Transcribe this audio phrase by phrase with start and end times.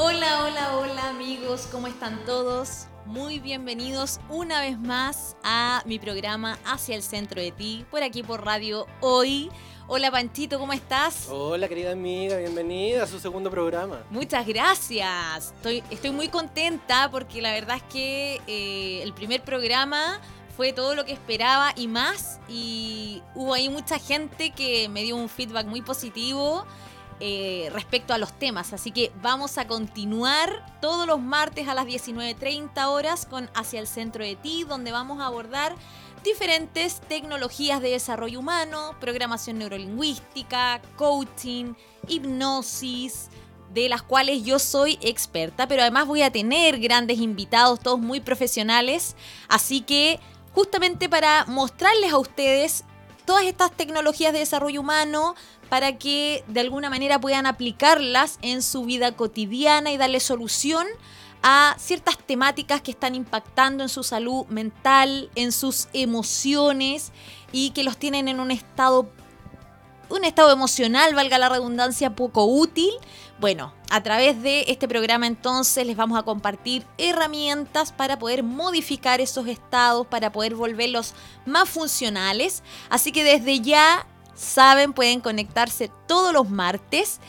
[0.00, 2.86] Hola, hola, hola amigos, ¿cómo están todos?
[3.04, 8.22] Muy bienvenidos una vez más a mi programa Hacia el Centro de Ti, por aquí
[8.22, 9.50] por Radio Hoy.
[9.88, 11.26] Hola Panchito, ¿cómo estás?
[11.28, 14.04] Hola querida amiga, bienvenida a su segundo programa.
[14.08, 15.52] Muchas gracias.
[15.56, 20.20] Estoy, estoy muy contenta porque la verdad es que eh, el primer programa
[20.56, 22.38] fue todo lo que esperaba y más.
[22.48, 26.66] Y hubo ahí mucha gente que me dio un feedback muy positivo.
[27.20, 28.72] Eh, respecto a los temas.
[28.72, 33.88] Así que vamos a continuar todos los martes a las 19.30 horas con Hacia el
[33.88, 35.74] Centro de Ti, donde vamos a abordar
[36.22, 41.74] diferentes tecnologías de desarrollo humano, programación neurolingüística, coaching,
[42.06, 43.30] hipnosis,
[43.74, 48.20] de las cuales yo soy experta, pero además voy a tener grandes invitados, todos muy
[48.20, 49.16] profesionales,
[49.48, 50.20] así que
[50.52, 52.84] justamente para mostrarles a ustedes
[53.24, 55.34] todas estas tecnologías de desarrollo humano,
[55.68, 60.86] para que de alguna manera puedan aplicarlas en su vida cotidiana y darle solución
[61.42, 67.12] a ciertas temáticas que están impactando en su salud mental, en sus emociones
[67.52, 69.08] y que los tienen en un estado
[70.10, 72.90] un estado emocional, valga la redundancia, poco útil.
[73.40, 79.20] Bueno, a través de este programa entonces les vamos a compartir herramientas para poder modificar
[79.20, 81.14] esos estados, para poder volverlos
[81.46, 82.62] más funcionales.
[82.88, 84.06] Así que desde ya
[84.38, 87.20] saben, pueden conectarse todos los martes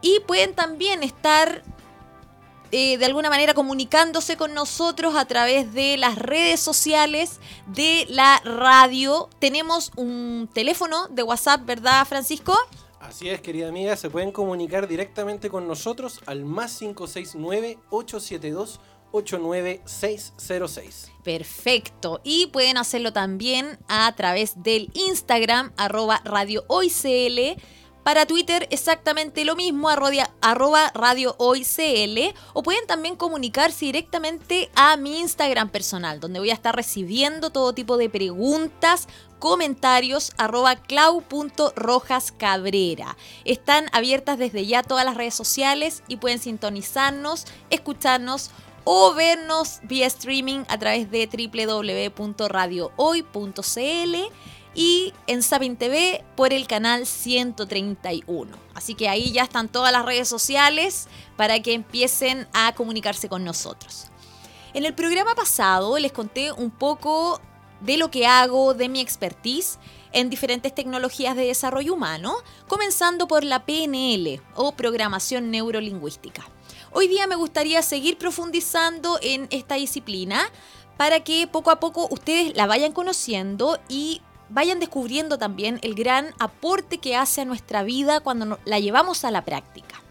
[0.00, 1.62] y pueden también estar
[2.70, 8.40] eh, de alguna manera comunicándose con nosotros a través de las redes sociales de la
[8.44, 9.30] radio.
[9.38, 12.54] Tenemos un teléfono de WhatsApp, ¿verdad, Francisco?
[13.00, 18.80] Así es, querida amiga, se pueden comunicar directamente con nosotros al más 569 872
[19.12, 21.12] 89606.
[21.22, 22.20] Perfecto.
[22.24, 26.64] Y pueden hacerlo también a través del Instagram, arroba Radio.
[28.02, 31.66] Para Twitter exactamente lo mismo, arroba Radio Hoy.
[32.54, 37.74] O pueden también comunicarse directamente a mi Instagram personal, donde voy a estar recibiendo todo
[37.74, 40.78] tipo de preguntas, comentarios arroba.
[43.44, 48.50] Están abiertas desde ya todas las redes sociales y pueden sintonizarnos, escucharnos
[48.90, 54.16] o vernos vía streaming a través de www.radiohoy.cl
[54.74, 58.56] y en Sapin TV por el canal 131.
[58.72, 61.06] Así que ahí ya están todas las redes sociales
[61.36, 64.06] para que empiecen a comunicarse con nosotros.
[64.72, 67.42] En el programa pasado les conté un poco
[67.82, 69.78] de lo que hago, de mi expertise
[70.12, 72.36] en diferentes tecnologías de desarrollo humano,
[72.68, 76.48] comenzando por la PNL o programación neurolingüística.
[77.00, 80.50] Hoy día me gustaría seguir profundizando en esta disciplina
[80.96, 86.34] para que poco a poco ustedes la vayan conociendo y vayan descubriendo también el gran
[86.40, 90.02] aporte que hace a nuestra vida cuando la llevamos a la práctica.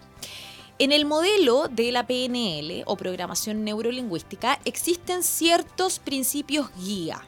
[0.80, 7.22] En el modelo de la PNL o programación neurolingüística existen ciertos principios guía,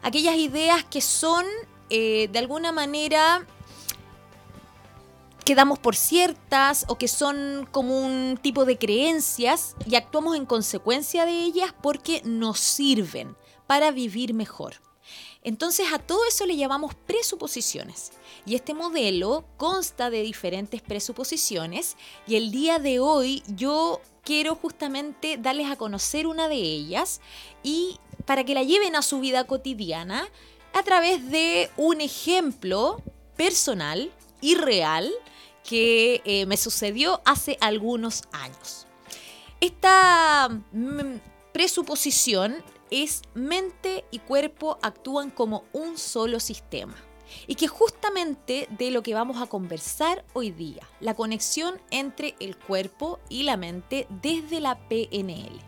[0.00, 1.44] aquellas ideas que son
[1.90, 3.46] eh, de alguna manera
[5.46, 11.24] quedamos por ciertas o que son como un tipo de creencias y actuamos en consecuencia
[11.24, 13.36] de ellas porque nos sirven
[13.68, 14.74] para vivir mejor.
[15.44, 18.10] Entonces a todo eso le llamamos presuposiciones.
[18.44, 21.96] Y este modelo consta de diferentes presuposiciones
[22.26, 27.20] y el día de hoy yo quiero justamente darles a conocer una de ellas
[27.62, 30.28] y para que la lleven a su vida cotidiana
[30.72, 33.00] a través de un ejemplo
[33.36, 35.12] personal y real
[35.66, 38.86] que eh, me sucedió hace algunos años.
[39.60, 41.16] Esta mm,
[41.52, 46.94] presuposición es mente y cuerpo actúan como un solo sistema.
[47.48, 52.56] Y que justamente de lo que vamos a conversar hoy día, la conexión entre el
[52.56, 55.58] cuerpo y la mente desde la PNL.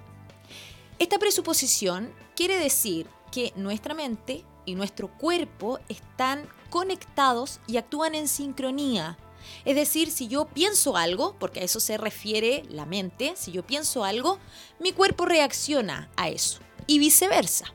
[1.01, 8.29] Esta presuposición quiere decir que nuestra mente y nuestro cuerpo están conectados y actúan en
[8.29, 9.19] sincronía
[9.65, 13.67] es decir, si yo pienso algo, porque a eso se refiere la mente, si yo
[13.67, 14.39] pienso algo,
[14.79, 17.67] mi cuerpo reacciona a eso y viceversa.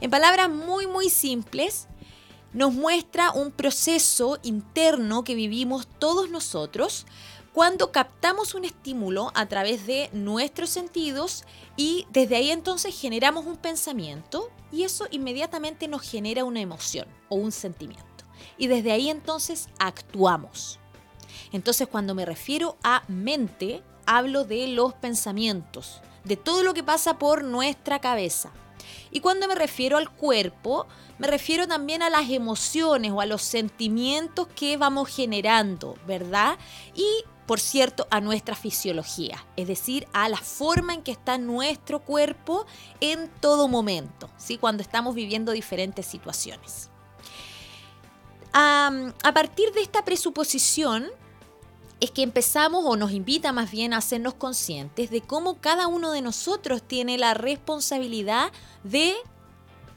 [0.00, 1.88] En palabras muy muy simples,
[2.52, 7.06] nos muestra un proceso interno que vivimos todos nosotros
[7.52, 11.44] cuando captamos un estímulo a través de nuestros sentidos
[11.76, 17.36] y desde ahí entonces generamos un pensamiento y eso inmediatamente nos genera una emoción o
[17.36, 18.04] un sentimiento.
[18.58, 20.80] Y desde ahí entonces actuamos.
[21.52, 27.18] Entonces cuando me refiero a mente, hablo de los pensamientos, de todo lo que pasa
[27.18, 28.50] por nuestra cabeza.
[29.10, 30.86] Y cuando me refiero al cuerpo,
[31.18, 36.58] me refiero también a las emociones o a los sentimientos que vamos generando, ¿verdad?
[36.94, 37.06] Y
[37.46, 42.66] por cierto, a nuestra fisiología, es decir, a la forma en que está nuestro cuerpo
[43.00, 44.58] en todo momento, ¿sí?
[44.58, 46.90] cuando estamos viviendo diferentes situaciones.
[48.52, 51.06] a partir de esta presuposición,
[52.00, 56.12] es que empezamos o nos invita más bien a hacernos conscientes de cómo cada uno
[56.12, 58.52] de nosotros tiene la responsabilidad
[58.84, 59.14] de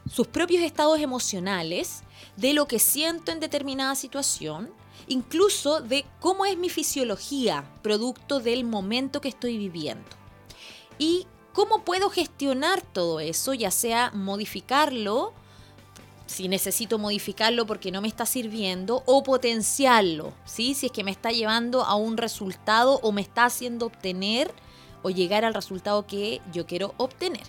[0.10, 2.04] sus propios estados emocionales,
[2.38, 4.72] de lo que siento en determinada situación,
[5.08, 10.10] incluso de cómo es mi fisiología, producto del momento que estoy viviendo.
[10.98, 15.34] Y cómo puedo gestionar todo eso, ya sea modificarlo,
[16.30, 20.76] si necesito modificarlo porque no me está sirviendo, o potenciarlo, ¿sí?
[20.76, 24.54] si es que me está llevando a un resultado o me está haciendo obtener
[25.02, 27.48] o llegar al resultado que yo quiero obtener.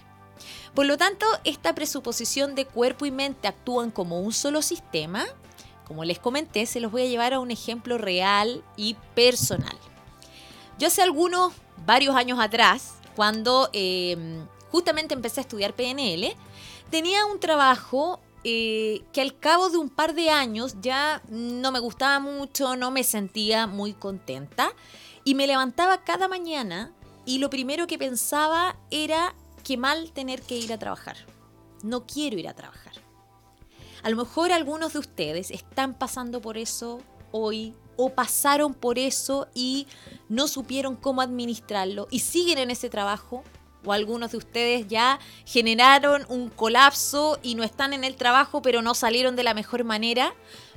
[0.74, 5.26] Por lo tanto, esta presuposición de cuerpo y mente actúan como un solo sistema
[5.90, 9.76] como les comenté, se los voy a llevar a un ejemplo real y personal.
[10.78, 11.52] Yo hace algunos,
[11.84, 16.36] varios años atrás, cuando em, justamente empecé a estudiar PNL,
[16.90, 21.80] tenía un trabajo eh, que al cabo de un par de años ya no me
[21.80, 24.72] gustaba mucho, no me sentía muy contenta
[25.24, 26.92] y me levantaba cada mañana
[27.26, 31.16] y lo primero que pensaba era que mal tener que ir a trabajar.
[31.82, 32.94] No quiero ir a trabajar.
[34.02, 37.00] A lo mejor algunos de ustedes están pasando por eso
[37.32, 39.86] hoy o pasaron por eso y
[40.28, 43.44] no supieron cómo administrarlo y siguen en ese trabajo.
[43.84, 48.82] O algunos de ustedes ya generaron un colapso y no están en el trabajo pero
[48.82, 50.34] no salieron de la mejor manera.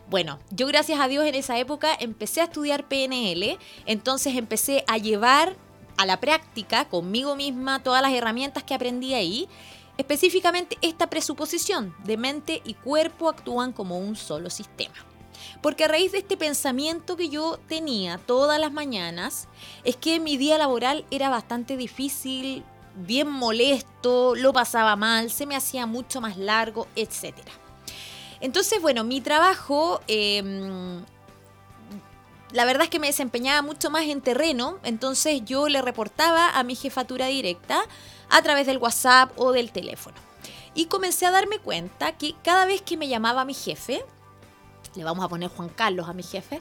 [0.10, 4.98] Bueno, yo gracias a Dios en esa época empecé a estudiar PNL, entonces empecé a
[4.98, 5.56] llevar
[5.98, 9.48] a la práctica conmigo misma todas las herramientas que aprendí ahí
[9.98, 14.96] Específicamente esta presuposición de mente y cuerpo actúan como un solo sistema.
[15.62, 19.48] Porque a raíz de este pensamiento que yo tenía todas las mañanas,
[19.84, 22.64] es que mi día laboral era bastante difícil,
[22.96, 27.34] bien molesto, lo pasaba mal, se me hacía mucho más largo, etc.
[28.40, 31.04] Entonces, bueno, mi trabajo, em,
[32.52, 36.64] la verdad es que me desempeñaba mucho más en terreno, entonces yo le reportaba a
[36.64, 37.82] mi jefatura directa
[38.30, 40.18] a través del WhatsApp o del teléfono.
[40.76, 44.04] Y comencé a darme cuenta que cada vez que me llamaba mi jefe,
[44.96, 46.60] le vamos a poner Juan Carlos a mi jefe,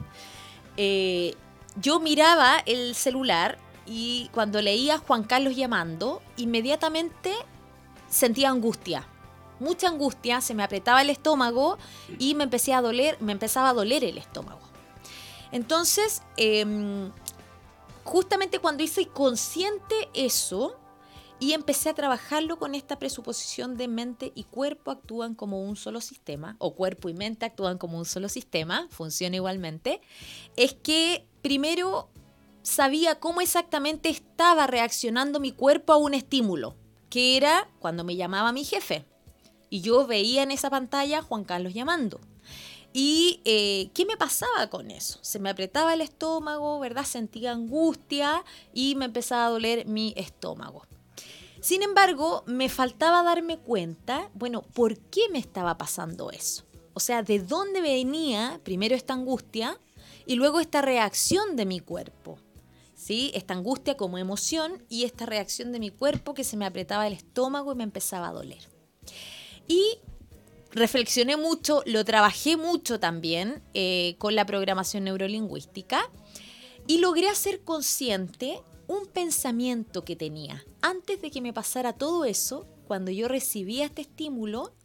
[0.77, 1.35] eh,
[1.77, 7.33] yo miraba el celular y cuando leía Juan Carlos llamando, inmediatamente
[8.09, 9.07] sentía angustia.
[9.61, 11.79] Mucha angustia, se me apretaba el estómago
[12.19, 14.61] y me empecé a doler, me empezaba a doler el estómago.
[15.53, 17.13] Entonces, em,
[18.05, 20.77] justamente cuando hice consciente eso,
[21.43, 26.01] y empecé a trabajarlo con esta presuposición de mente y cuerpo actúan como un solo
[26.01, 30.01] sistema, o cuerpo y mente actúan como un solo sistema, funciona igualmente,
[30.55, 32.09] es que primero
[32.63, 36.77] sabía cómo exactamente estaba reaccionando mi cuerpo a un estímulo,
[37.11, 39.05] que era cuando me llamaba mi jefe.
[39.69, 42.21] Y yo veía en esa pantalla Juan Carlos llamando.
[42.93, 45.19] ¿Y eh, qué me pasaba con eso?
[45.23, 47.05] Se me apretaba el estómago, ¿verdad?
[47.05, 48.45] Sentía angustia
[48.75, 50.83] y me empezaba a doler mi estómago.
[51.63, 56.65] Sin embargo, me faltaba darme cuenta, bueno, ¿por qué me estaba pasando eso?
[56.93, 59.79] O sea, ¿de dónde venía primero esta angustia
[60.27, 62.39] y luego esta reacción de mi cuerpo?
[63.03, 63.33] ¿Sí?
[63.35, 67.15] Esta angustia como emoción y esta reacción de mi cuerpo que se me apretaba el
[67.15, 68.61] estómago y me empezaba a doler.
[69.67, 69.99] Y
[70.71, 76.09] reflexioné mucho, lo trabajé mucho también eh, con la programación neurolingüística
[76.87, 80.65] y logré hacer consciente un pensamiento que tenía.
[80.81, 84.77] Antes de que me pasara todo eso, cuando yo recibía este estímulo,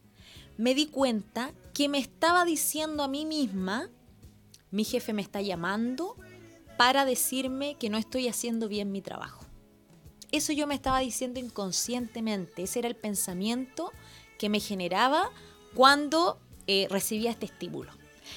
[0.58, 3.92] me di cuenta que me estaba diciendo a mí misma,
[4.72, 6.16] mi jefe me está llamando
[6.78, 9.44] para decirme que no estoy haciendo bien mi trabajo.
[10.32, 13.92] Eso yo me estaba diciendo inconscientemente, ese era el pensamiento
[14.38, 15.32] que me generaba
[15.74, 17.92] cuando eh, recibía este estímulo.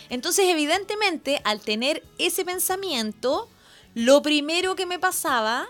[0.08, 3.48] Entonces, evidentemente, al tener ese pensamiento,
[3.94, 5.68] lo primero que me pasaba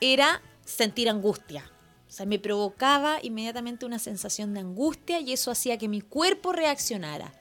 [0.00, 1.70] era sentir angustia.
[2.08, 6.52] O sea, me provocaba inmediatamente una sensación de angustia y eso hacía que mi cuerpo
[6.52, 7.32] reaccionara.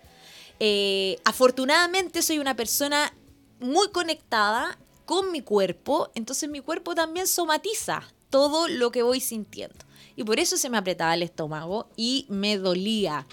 [0.59, 3.13] Eh, afortunadamente soy una persona
[3.59, 9.85] muy conectada con mi cuerpo, entonces mi cuerpo también somatiza todo lo que voy sintiendo.
[10.15, 13.27] Y por eso se me apretaba el estómago y me dolía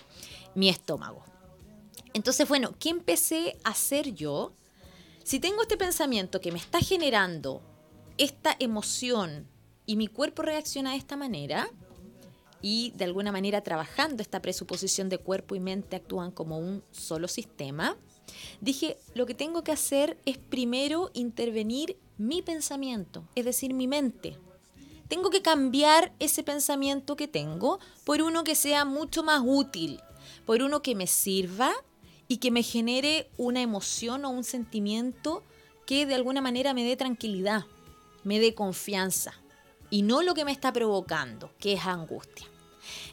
[0.54, 1.24] mi estómago.
[2.12, 4.52] Entonces, bueno, ¿qué empecé a hacer yo?
[5.24, 7.62] Si tengo este pensamiento que me está generando
[8.18, 9.48] esta emoción
[9.86, 11.70] y mi cuerpo reacciona de esta manera,
[12.62, 17.26] y de alguna manera trabajando esta presuposición de cuerpo y mente actúan como un solo
[17.26, 17.96] sistema,
[18.60, 24.36] Dije, lo que tengo que hacer es primero intervenir mi pensamiento, es decir, mi mente.
[25.08, 30.00] Tengo que cambiar ese pensamiento que tengo por uno que sea mucho más útil,
[30.46, 31.72] por uno que me sirva
[32.28, 35.42] y que me genere una emoción o un sentimiento
[35.86, 37.66] que de alguna manera me dé tranquilidad,
[38.24, 39.34] me dé confianza
[39.90, 42.46] y no lo que me está provocando, que es angustia.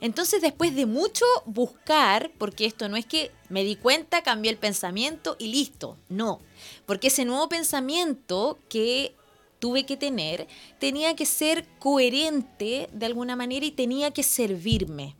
[0.02, 4.58] Entonces, después de mucho buscar, porque esto no es que me di cuenta, cambié el
[4.58, 6.40] pensamiento y listo, no,
[6.86, 9.14] porque ese nuevo pensamiento que
[9.60, 10.48] tuve que tener
[10.80, 15.16] tenía que ser coherente de alguna manera y tenía que servirme.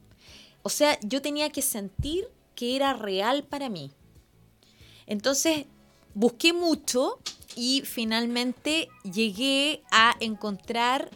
[0.64, 3.92] O sea, yo tenía que sentir que era real para mí.
[5.08, 5.66] Entonces,
[6.14, 7.20] busqué mucho
[7.56, 11.10] y finalmente llegué a encontrar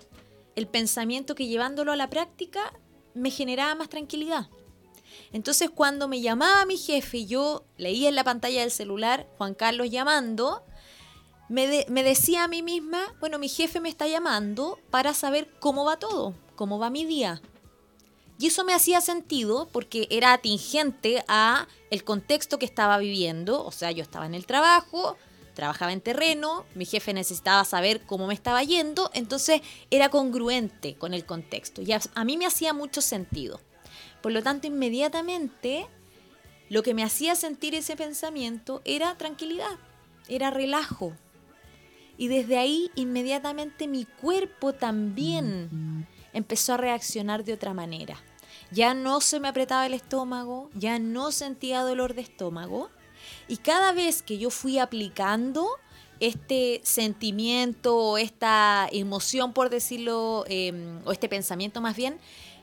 [0.55, 2.73] el pensamiento que llevándolo a la práctica
[3.13, 4.47] me generaba más tranquilidad.
[5.31, 9.53] Entonces cuando me llamaba mi jefe y yo leía en la pantalla del celular Juan
[9.53, 10.63] Carlos llamando,
[11.49, 15.85] me, me, decía a mí misma, bueno, mi jefe me está llamando para saber cómo
[15.85, 17.41] va todo, cómo va mi día.
[18.39, 23.71] Y eso me hacía sentido porque era atingente a el contexto que estaba viviendo, o
[23.71, 25.17] sea, yo estaba en el trabajo,
[25.53, 31.13] trabajaba en terreno, mi jefe necesitaba saber cómo me estaba yendo, entonces era congruente con
[31.13, 33.59] el contexto y a, mí me hacía mucho sentido.
[34.21, 35.87] Por lo tanto, inmediatamente
[36.69, 39.77] lo que me hacía sentir ese pensamiento era tranquilidad,
[40.27, 41.13] era relajo.
[42.17, 48.17] Y desde ahí inmediatamente mi cuerpo también empezó a reaccionar de otra manera.
[48.71, 52.89] Ya no se me apretaba el estómago, ya no sentía dolor de estómago,
[53.47, 55.67] y cada vez que yo fui aplicando
[56.19, 62.19] este sentimiento o esta emoción, por decirlo, em, o este pensamiento más bien,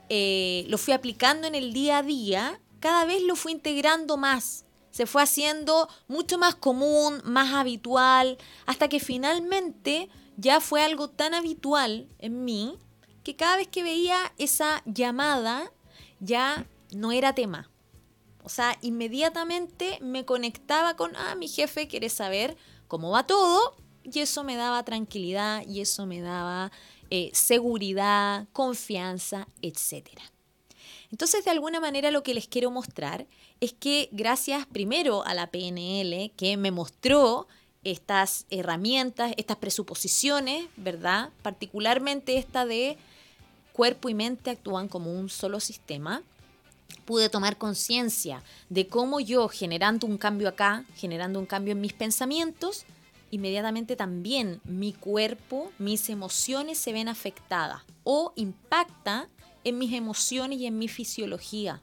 [0.08, 4.64] eh, lo fui aplicando en el día a día, cada vez lo fui integrando más.
[4.90, 11.34] Se fue haciendo mucho más común, más habitual, hasta que finalmente ya fue algo tan
[11.34, 12.76] habitual en mí
[13.22, 15.70] que cada vez que veía esa llamada
[16.18, 17.69] ya no era tema.
[18.44, 22.56] O sea, inmediatamente me conectaba con, ah, mi jefe quiere saber
[22.88, 26.72] cómo va todo, y eso me daba tranquilidad, y eso me daba
[27.10, 30.08] eh, seguridad, confianza, etc.
[31.10, 33.26] Entonces, de alguna manera lo que les quiero mostrar
[33.60, 37.46] es que gracias primero a la PNL, que me mostró
[37.82, 41.30] estas herramientas, estas presuposiciones, ¿verdad?
[41.42, 42.96] Particularmente esta de
[43.72, 46.22] cuerpo y mente actúan como un solo sistema
[47.04, 51.92] pude tomar conciencia de cómo yo, generando un cambio acá, generando un cambio en mis
[51.92, 52.84] pensamientos,
[53.30, 59.28] inmediatamente también mi cuerpo, mis emociones se ven afectadas o impacta
[59.64, 61.80] en mis emociones y en mi fisiología.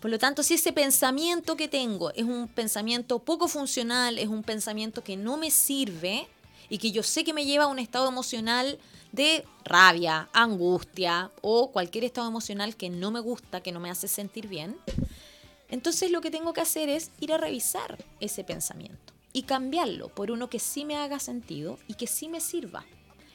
[0.00, 4.42] Por lo tanto, si ese pensamiento que tengo es un pensamiento poco funcional, es un
[4.42, 6.28] pensamiento que no me sirve
[6.68, 8.78] y que yo sé que me lleva a un estado emocional
[9.16, 14.06] de rabia, angustia o cualquier estado emocional que no me gusta, que no me hace
[14.06, 14.76] sentir bien,
[15.68, 20.30] entonces lo que tengo que hacer es ir a revisar ese pensamiento y cambiarlo por
[20.30, 22.84] uno que sí me haga sentido y que sí me sirva.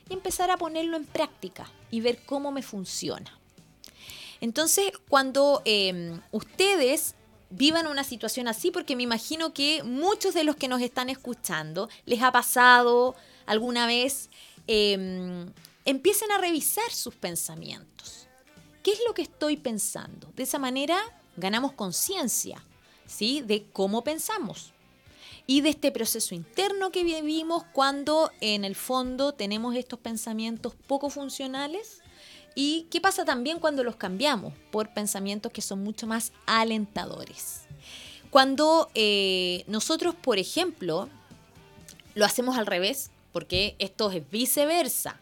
[0.09, 3.37] Y empezar a ponerlo en práctica y ver cómo me funciona.
[4.39, 7.15] Entonces, cuando em, ustedes
[7.51, 11.89] vivan una situación así, porque me imagino que muchos de los que nos están escuchando
[12.05, 14.29] les ha pasado alguna vez
[14.67, 15.51] em,
[15.85, 18.27] empiecen a revisar sus pensamientos.
[18.83, 20.31] ¿Qué es lo que estoy pensando?
[20.35, 20.99] De esa manera
[21.37, 22.63] ganamos conciencia,
[23.05, 23.41] ¿sí?
[23.41, 24.73] De cómo pensamos
[25.47, 31.09] y de este proceso interno que vivimos cuando en el fondo tenemos estos pensamientos poco
[31.09, 32.01] funcionales
[32.55, 37.61] y qué pasa también cuando los cambiamos por pensamientos que son mucho más alentadores.
[38.29, 41.09] Cuando eh, nosotros, por ejemplo,
[42.13, 45.19] lo hacemos al revés, porque esto es viceversa.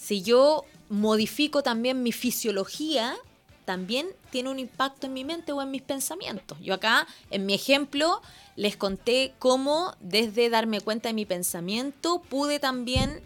[0.00, 3.14] Si yo modifico también mi fisiología,
[3.66, 6.58] también tiene un impacto en mi mente o en mis pensamientos.
[6.60, 8.22] Yo acá, en mi ejemplo,
[8.56, 13.20] les conté cómo desde darme cuenta de mi pensamiento pude también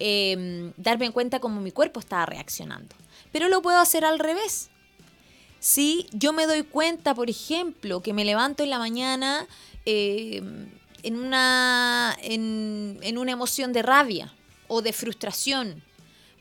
[0.00, 2.96] em, darme cuenta cómo mi cuerpo estaba reaccionando.
[3.30, 4.70] Pero lo puedo hacer al revés.
[5.60, 9.46] Si yo me doy cuenta, por ejemplo, que me levanto en la mañana
[9.84, 10.68] em,
[11.04, 14.34] en, una, en una emoción de rabia
[14.66, 15.85] o de frustración,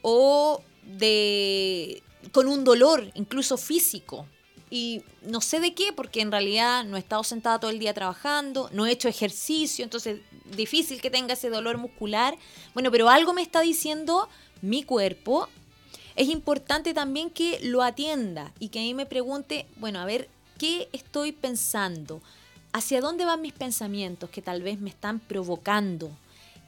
[0.08, 4.28] o de con un dolor, incluso físico.
[4.70, 7.94] Y no sé de qué, porque en realidad no he estado sentada todo el día
[7.94, 10.20] trabajando, no he hecho ejercicio, entonces
[10.56, 12.38] difícil que tenga ese dolor muscular.
[12.76, 14.30] Bueno, pero algo me está diciendo
[14.62, 15.48] mi cuerpo.
[16.16, 20.88] Es importante también que lo atienda y que ahí me pregunte, bueno, a ver, ¿qué
[20.94, 22.22] estoy pensando?
[22.76, 26.12] hacia dónde van mis pensamientos que tal vez me están provocando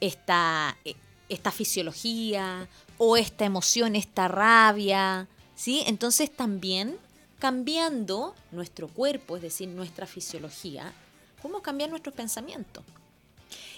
[0.00, 0.94] esta, eh,
[1.28, 2.66] esta fisiología
[2.98, 5.82] o esta emoción, esta rabia, ¿sí?
[5.86, 6.98] Entonces también
[7.38, 10.92] cambiando nuestro cuerpo, es decir, nuestra fisiología,
[11.40, 12.84] podemos cambiar nuestros pensamientos.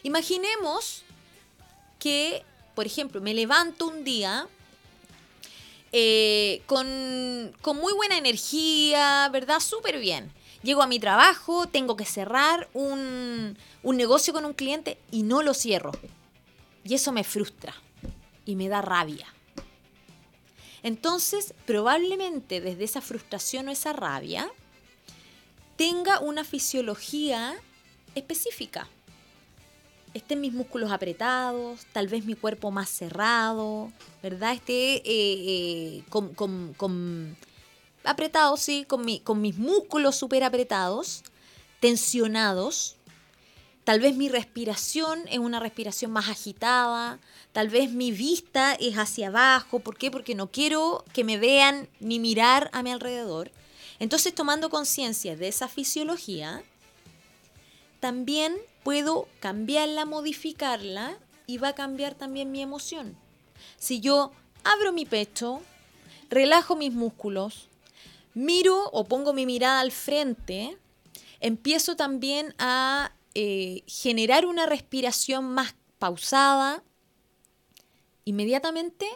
[0.02, 1.02] Imaginemos
[1.98, 2.42] que,
[2.74, 4.48] por ejemplo, me levanto un día
[5.92, 6.86] eh, con,
[7.76, 9.60] muy buena energía, ¿verdad?
[9.60, 10.32] Súper bien.
[10.62, 15.42] Llego a mi trabajo, tengo que cerrar un, un negocio con un cliente y no
[15.42, 15.92] lo cierro.
[16.84, 17.74] Y eso me frustra
[18.44, 19.26] y me da rabia.
[20.82, 24.50] Entonces, probablemente desde esa frustración o esa rabia,
[25.76, 27.54] tenga una fisiología
[28.14, 28.88] específica.
[30.12, 33.92] Estén mis músculos apretados, tal vez mi cuerpo más cerrado,
[34.22, 34.54] ¿verdad?
[34.54, 37.36] Esté eh, eh, con,
[38.04, 41.22] apretado, sí, con, con mis músculos súper apretados,
[41.78, 42.96] tensionados,
[43.84, 47.18] Tal vez mi respiración es una respiración más agitada,
[47.52, 50.10] tal vez mi vista es hacia abajo, ¿por qué?
[50.10, 53.50] Porque no quiero que me vean ni mirar a mi alrededor.
[53.98, 56.62] Entonces, tomando conciencia de esa fisiología,
[58.00, 63.16] también puedo cambiarla, modificarla y va a cambiar también mi emoción.
[63.78, 64.32] Si yo
[64.64, 65.60] abro mi pecho,
[66.28, 67.68] relajo mis músculos,
[68.34, 70.78] miro o pongo mi mirada al frente,
[71.40, 76.82] empiezo también a eh, generar una respiración más pausada,
[78.24, 79.06] inmediatamente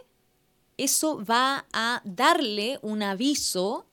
[0.76, 3.86] eso va a darle un aviso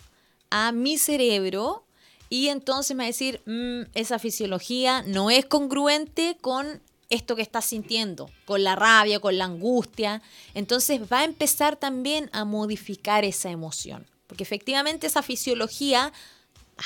[0.50, 1.86] a mi cerebro
[2.30, 7.42] y entonces me va a decir, mm, esa fisiología no es congruente con esto que
[7.42, 10.22] estás sintiendo, con la rabia, con la angustia.
[10.54, 16.14] Entonces va a empezar también a modificar esa emoción, porque efectivamente esa fisiología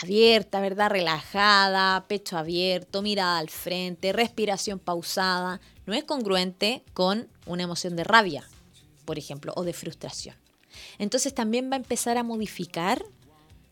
[0.02, 0.90] abierta, ¿verdad?
[0.90, 8.04] Relajada, pecho abierto, mirada al frente, respiración pausada, no es congruente con una emoción de
[8.04, 8.48] rabia,
[9.06, 10.36] por ejemplo, o de frustración.
[10.98, 13.06] Entonces también va a empezar a modificar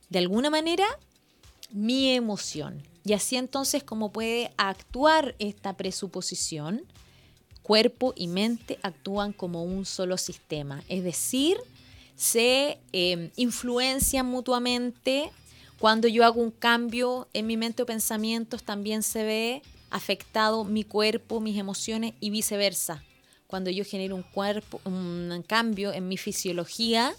[0.10, 0.86] de alguna manera
[1.72, 2.84] mi emoción.
[3.04, 6.84] Y así entonces como puede actuar esta presuposición,
[7.64, 10.84] cuerpo y mente actúan como un solo sistema.
[10.88, 11.58] Es decir,
[12.16, 15.32] se eh, influencian mutuamente
[15.84, 20.86] cuando yo hago un cambio en mi mente o pensamientos, también se ve afectado mi
[20.86, 23.04] cuerpo, mis emociones y viceversa.
[23.48, 27.14] Cuando yo genero un, cuerpo, un cambio en mi fisiología,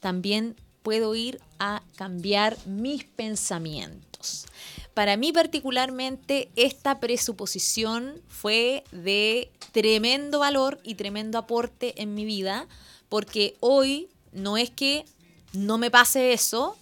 [0.00, 4.46] también puedo ir a cambiar mis pensamientos.
[4.94, 12.66] Para mí particularmente esta presuposición fue de tremendo valor y tremendo aporte en mi vida,
[13.10, 15.04] porque hoy no es que
[15.52, 16.78] no me pase eso,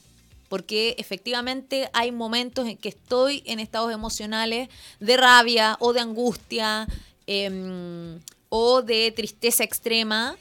[0.51, 6.89] porque efectivamente hay momentos en que estoy en estados emocionales de rabia o de angustia
[7.29, 10.37] em, o de tristeza extrema,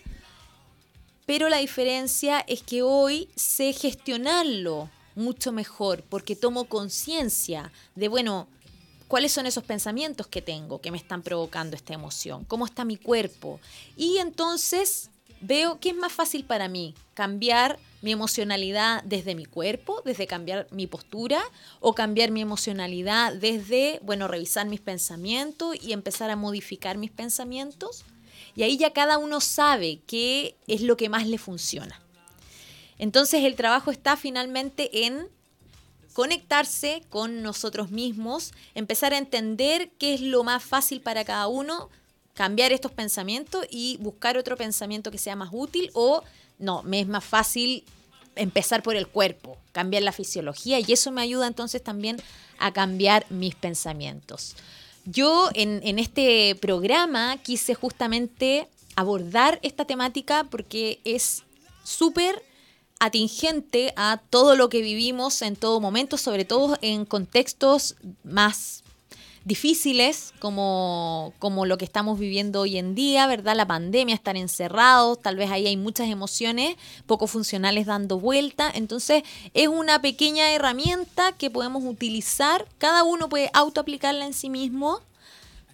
[1.28, 8.48] pero la diferencia es que hoy sé gestionarlo mucho mejor porque tomo conciencia de, bueno,
[9.08, 12.98] cuáles son esos pensamientos que tengo que me están provocando esta emoción, cómo está mi
[12.98, 13.60] cuerpo.
[13.96, 20.02] Y entonces veo que es más fácil para mí cambiar mi emocionalidad desde mi cuerpo,
[20.06, 21.42] desde cambiar mi postura,
[21.80, 28.06] o cambiar mi emocionalidad desde, bueno, revisar mis pensamientos y empezar a modificar mis pensamientos.
[28.56, 32.00] Y ahí ya cada uno sabe qué es lo que más le funciona.
[32.98, 35.28] Entonces el trabajo está finalmente en
[36.14, 41.90] conectarse con nosotros mismos, empezar a entender qué es lo más fácil para cada uno,
[42.34, 46.24] cambiar estos pensamientos y buscar otro pensamiento que sea más útil o
[46.60, 47.84] no, me es más fácil
[48.36, 52.22] empezar por el cuerpo, cambiar la fisiología y eso me ayuda entonces también
[52.58, 54.56] a cambiar mis pensamientos.
[55.06, 61.44] Yo en, este programa quise justamente abordar esta temática porque es
[61.84, 62.44] súper
[63.00, 68.84] atingente a todo lo que vivimos en todo momento, sobre todo en contextos más
[69.50, 73.56] difíciles como, como lo que estamos viviendo hoy en día, ¿verdad?
[73.56, 78.72] La pandemia, estar encerrados, tal vez ahí hay muchas emociones poco funcionales dando vuelta.
[78.74, 85.02] Entonces es una pequeña herramienta que podemos utilizar, cada uno puede autoaplicarla en sí mismo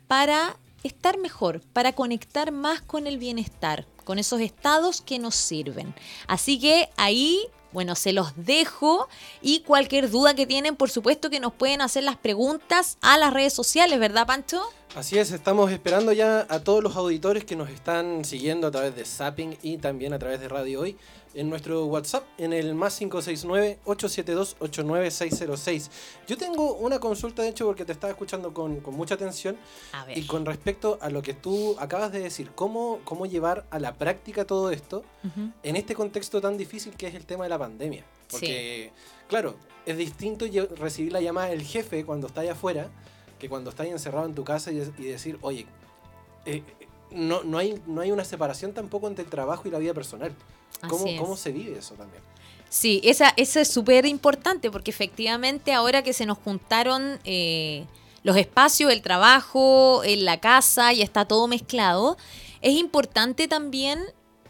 [0.07, 5.93] para estar mejor, para conectar más con el bienestar, con esos estados que nos sirven.
[6.27, 7.41] Así que ahí
[7.75, 9.09] bueno, se los dejo
[9.41, 13.33] y cualquier duda que tienen, por supuesto que nos pueden hacer las preguntas a las
[13.33, 14.63] redes sociales, ¿verdad, Pancho?
[14.95, 18.95] Así es, estamos esperando ya a todos los auditores que nos están siguiendo a través
[18.95, 20.95] de Zapping y también a través de Radio Hoy
[21.33, 25.89] en nuestro WhatsApp en el más 569-872-89606.
[26.29, 29.57] Yo tengo una consulta, de hecho, porque te estaba escuchando con, mucha atención
[30.15, 33.95] y con respecto a lo que tú acabas de decir, cómo, cómo llevar a la
[33.95, 35.03] práctica todo esto
[35.61, 38.05] en este contexto tan difícil que es el tema de la pandemia.
[38.31, 38.93] Porque,
[39.27, 40.45] claro, es distinto
[40.77, 42.89] recibir la llamada del jefe cuando está allá afuera
[43.39, 45.65] que cuando estás encerrado en tu casa y, decir, oye,
[46.45, 46.63] eh,
[47.11, 50.33] no, no, hay, no hay una separación tampoco entre el trabajo y la vida personal.
[50.87, 52.21] ¿Cómo, ¿cómo se vive eso también?
[52.69, 57.85] Sí, esa, esa es súper importante porque efectivamente ahora que se nos juntaron eh,
[58.23, 62.17] los espacios, el trabajo, en la casa y está todo mezclado,
[62.61, 63.99] es importante también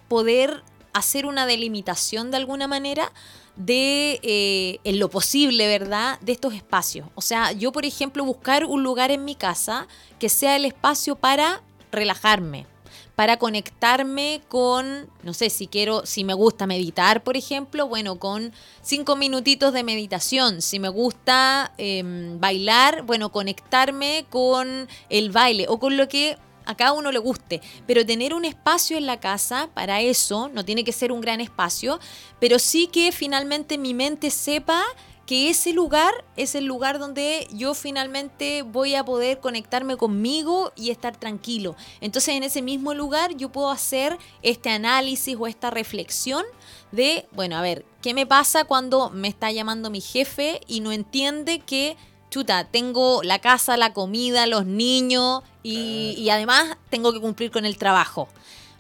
[0.08, 3.12] poder hacer una delimitación de alguna manera
[3.56, 7.08] de, eh, en lo posible, ¿verdad?, de estos espacios.
[7.16, 9.88] O sea, yo, por ejemplo, buscar un lugar en mi casa
[10.20, 12.68] que sea el espacio para relajarme,
[13.16, 18.52] para conectarme con, no sé, si quiero, si me gusta meditar, por ejemplo, bueno, con
[18.82, 20.62] cinco minutitos de meditación.
[20.62, 26.76] Si me gusta em, bailar, bueno, conectarme con el baile o con lo que a
[26.76, 30.84] cada uno le guste, pero tener un espacio en la casa para eso, no tiene
[30.84, 32.00] que ser un gran espacio,
[32.40, 34.84] pero sí que finalmente mi mente sepa
[35.26, 40.92] que ese lugar es el lugar donde yo finalmente voy a poder conectarme conmigo y
[40.92, 41.76] estar tranquilo.
[42.00, 46.46] Entonces en ese mismo lugar yo puedo hacer este análisis o esta reflexión
[46.92, 50.92] de, bueno, a ver, ¿qué me pasa cuando me está llamando mi jefe y no
[50.92, 51.98] entiende que
[52.36, 57.78] chuta, tengo la casa, la comida, los niños y, además tengo que cumplir con el
[57.78, 58.28] trabajo.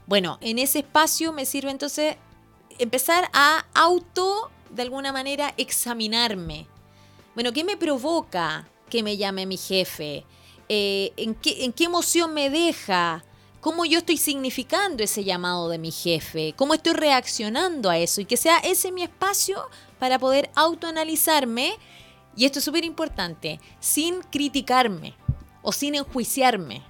[0.07, 2.17] Bueno, en ese espacio me sirve entonces
[2.79, 6.67] empezar a auto, de alguna manera, examinarme.
[7.33, 10.25] Bueno, ¿qué me provoca que me llame mi jefe?
[10.67, 13.23] Eh, ¿en, qué, ¿En qué emoción me deja?
[13.61, 16.53] ¿Cómo yo estoy significando ese llamado de mi jefe?
[16.57, 18.19] ¿Cómo estoy reaccionando a eso?
[18.19, 21.77] Y que sea ese mi espacio para poder autoanalizarme
[22.35, 25.15] y esto es súper importante, sin criticarme
[25.61, 26.83] o sin enjuiciarme.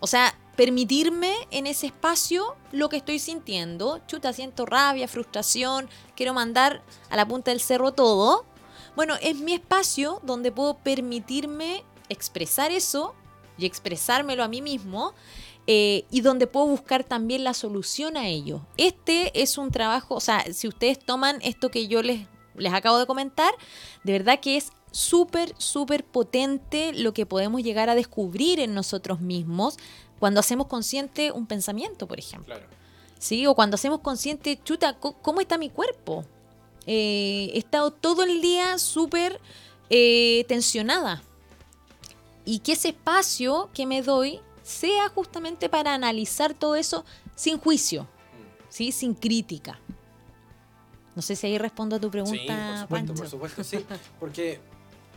[0.00, 4.00] O sea, permitirme en ese espacio lo que estoy sintiendo.
[4.06, 8.46] Chuta, siento rabia, frustración, quiero mandar a la punta del cerro todo.
[8.96, 13.14] Bueno, es mi espacio donde puedo permitirme expresar eso
[13.58, 15.14] y expresármelo a mí mismo
[15.66, 18.62] eh, y donde puedo buscar también la solución a ello.
[18.76, 22.98] Este es un trabajo, o sea, si ustedes toman esto que yo les, les acabo
[22.98, 23.52] de comentar,
[24.04, 29.20] de verdad que es súper, súper potente lo que podemos llegar a descubrir en nosotros
[29.20, 29.76] mismos
[30.18, 32.56] cuando hacemos consciente un pensamiento, por ejemplo.
[33.18, 33.46] ¿Sí?
[33.46, 36.24] O cuando hacemos consciente, chuta, ¿cómo está mi cuerpo?
[36.86, 39.38] Eh, he estado todo el día súper
[39.90, 41.22] eh, tensionada.
[42.46, 47.04] Y que ese espacio que me doy sea justamente para analizar todo eso
[47.34, 48.06] sin juicio, mm.
[48.70, 48.92] ¿sí?
[48.92, 49.78] sin crítica.
[51.14, 52.46] No sé si ahí respondo a tu pregunta, sí,
[52.88, 53.84] por supuesto, Por supuesto, sí.
[54.20, 54.60] Porque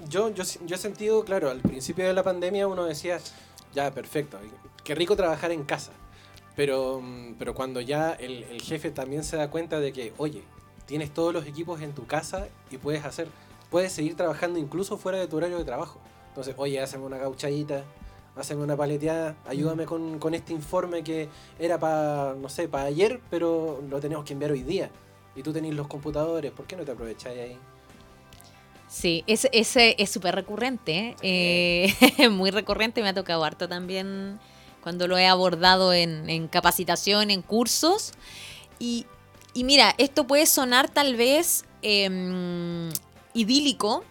[0.08, 3.20] yo, yo, yo he sentido, claro, al principio de la pandemia uno decía,
[3.74, 4.38] ya, perfecto,
[4.84, 5.92] qué rico trabajar en casa.
[6.56, 10.44] Pero, mm, pero cuando ya el, jefe también se da cuenta de que, oye,
[10.86, 13.28] tienes todos los equipos en tu casa y puedes hacer,
[13.70, 16.00] puedes seguir trabajando incluso fuera de tu horario de trabajo.
[16.30, 17.84] Entonces, oye, hazme una gauchadita,
[18.36, 23.22] hazme una paleteada, ayúdame con, con este informe que era para, no sé, para ayer,
[23.30, 24.90] pero lo tenemos que enviar hoy día.
[25.36, 27.58] Y tú tenés los computadores, ¿por qué no te aprovecháis ahí?
[28.90, 31.94] Sí, ese, es súper recurrente, eh,
[32.32, 34.40] muy recurrente, me ha tocado harto también
[34.82, 38.14] cuando lo he abordado en, capacitación, en cursos.
[38.80, 39.06] Y,
[39.54, 42.90] mira, esto puede sonar tal vez em,
[43.36, 44.04] idílico,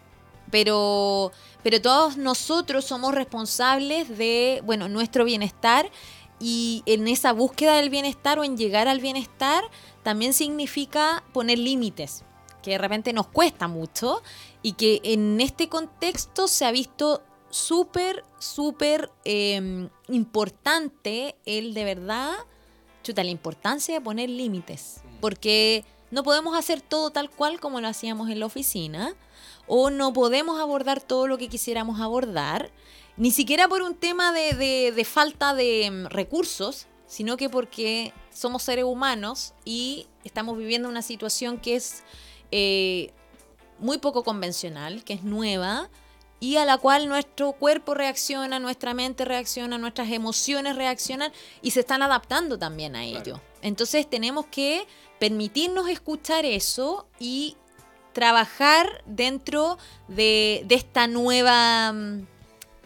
[0.53, 1.33] pero,
[1.65, 5.91] pero todos nosotros somos responsables de, bueno, nuestro bienestar
[6.39, 9.65] y en esa búsqueda del bienestar o en llegar al bienestar
[10.05, 12.23] también significa poner límites
[12.63, 14.23] que de repente nos cuesta mucho
[14.63, 22.33] y que en este contexto se ha visto súper, súper em, importante el de verdad,
[23.03, 25.21] chuta, la importancia de poner límites, mm.
[25.21, 29.15] porque no podemos hacer todo tal cual como lo hacíamos en la oficina,
[29.67, 32.71] o no podemos abordar todo lo que quisiéramos abordar,
[33.17, 38.63] ni siquiera por un tema de, de falta de em, recursos, sino que porque somos
[38.63, 42.03] seres humanos y estamos viviendo una situación que es
[42.53, 43.13] eh,
[43.79, 45.91] muy poco convencional, que es nueva
[46.41, 51.81] y a la cual nuestro cuerpo reacciona, nuestra mente reacciona, nuestras emociones reaccionan y se
[51.81, 53.41] están adaptando también a ello.
[53.61, 54.87] Entonces tenemos que
[55.19, 57.57] permitirnos escuchar eso y
[58.13, 61.93] trabajar dentro de, esta nueva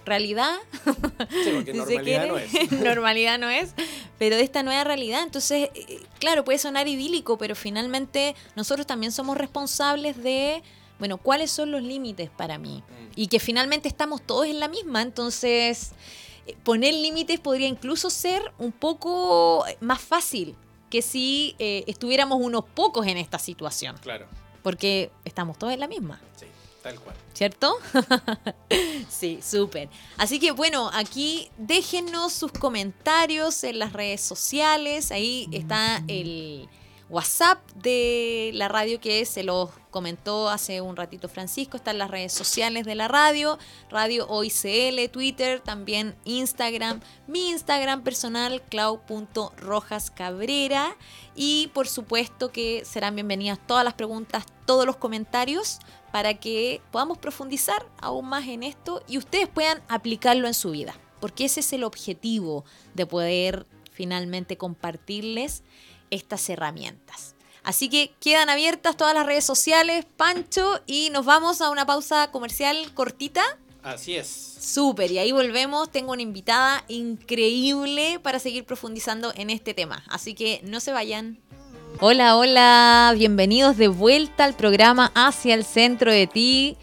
[0.04, 0.56] realidad.
[0.84, 2.72] Sí, porque normalidad no es.
[2.72, 3.74] normalidad no es,
[4.18, 5.22] pero de esta nueva realidad.
[5.22, 10.62] Entonces, eh, claro, puede sonar idílico, pero finalmente nosotros también somos responsables de,
[11.02, 12.84] bueno, cuáles son los límites para mí.
[12.86, 13.10] Mm.
[13.16, 15.02] Y que finalmente estamos todos en la misma.
[15.02, 15.90] Entonces,
[16.46, 20.54] eh, poner límites podría incluso ser un poco más fácil
[20.90, 23.96] que si eh, estuviéramos unos pocos en esta situación.
[24.00, 24.28] Claro,
[24.62, 26.20] Porque estamos todos en la misma.
[26.36, 26.46] sí,
[26.84, 27.16] tal cual.
[27.34, 27.74] ¿Cierto?
[29.08, 29.88] sí, súper.
[30.18, 35.10] Así que bueno, aquí déjennos sus comentarios en las redes sociales.
[35.10, 36.68] Ahí está el
[37.12, 41.76] WhatsApp de la radio que se los comentó hace un ratito Francisco.
[41.76, 43.58] Están las redes sociales de la radio,
[43.90, 47.00] Radio OICL, Twitter, también Instagram.
[47.26, 50.96] Mi Instagram personal, clau.rojascabrera.
[51.36, 55.80] Y por supuesto que serán bienvenidas todas las preguntas, todos los comentarios
[56.12, 60.94] para que podamos profundizar aún más en esto y ustedes puedan aplicarlo en su vida.
[61.20, 65.62] Porque ese es el objetivo de poder finalmente compartirles
[66.12, 67.34] estas herramientas.
[67.64, 72.30] Así que quedan abiertas todas las redes sociales, Pancho, y nos vamos a una pausa
[72.30, 73.42] comercial cortita.
[73.82, 74.28] Así es.
[74.28, 75.90] Súper, y ahí volvemos.
[75.90, 80.04] Tengo una invitada increíble para seguir profundizando en este tema.
[80.08, 81.40] Así que no se vayan.
[82.00, 86.76] Hola, hola, bienvenidos de vuelta al programa Hacia el Centro de Ti.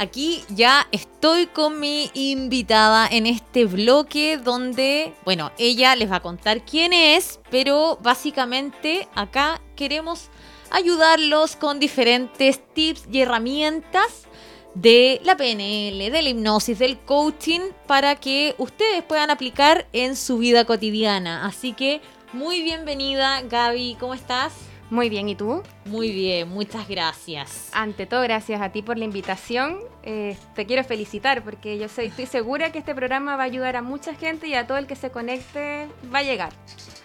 [0.00, 6.22] Aquí ya estoy con mi invitada en este bloque donde, bueno, ella les va a
[6.22, 10.30] contar quién es, pero básicamente acá queremos
[10.70, 14.26] ayudarlos con diferentes tips y herramientas
[14.74, 20.38] de la PNL, de la hipnosis, del coaching, para que ustedes puedan aplicar en su
[20.38, 21.44] vida cotidiana.
[21.44, 22.00] Así que
[22.32, 24.69] muy bienvenida, Gaby, ¿cómo estás?
[24.90, 25.62] Muy bien, ¿y tú?
[25.84, 27.70] Muy bien, muchas gracias.
[27.72, 29.78] Ante todo, gracias a ti por la invitación.
[30.02, 33.76] Eh, te quiero felicitar porque yo soy, estoy segura que este programa va a ayudar
[33.76, 36.52] a mucha gente y a todo el que se conecte va a llegar.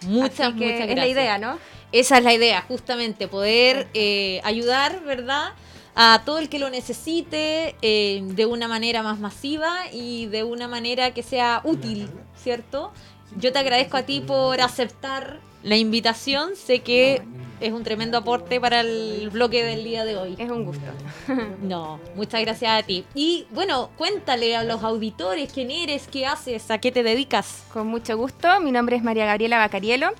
[0.02, 0.90] Muchas, Así que muchas gracias.
[0.90, 1.58] Es la idea, ¿no?
[1.92, 5.52] Esa es la idea, justamente, poder eh, ayudar, ¿verdad?
[5.94, 10.66] A todo el que lo necesite eh, de una manera más masiva y de una
[10.66, 12.92] manera que sea útil, ¿cierto?
[13.36, 16.56] Yo te agradezco a ti por aceptar la invitación.
[16.56, 17.22] Sé que
[17.60, 20.34] es un tremendo aporte para el bloque del día de hoy.
[20.38, 20.84] Es un gusto.
[21.62, 23.04] No, muchas gracias a ti.
[23.14, 27.64] Y bueno, cuéntale a los auditores quién eres, qué haces, a qué te dedicas.
[27.72, 28.60] Con mucho gusto.
[28.60, 30.10] Mi nombre es María Gabriela Bacarielo.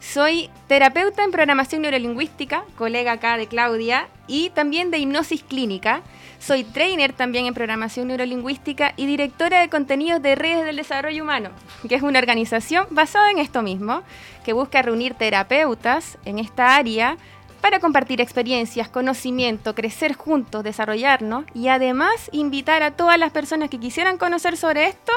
[0.00, 6.02] Soy terapeuta en programación neurolingüística, colega acá de Claudia, y también de hipnosis clínica.
[6.38, 11.50] Soy trainer también en programación neurolingüística y directora de contenidos de Redes del Desarrollo Humano,
[11.88, 14.02] que es una organización basada en esto mismo,
[14.44, 17.16] que busca reunir terapeutas en esta área
[17.60, 23.80] para compartir experiencias, conocimiento, crecer juntos, desarrollarnos y además invitar a todas las personas que
[23.80, 25.12] quisieran conocer sobre esto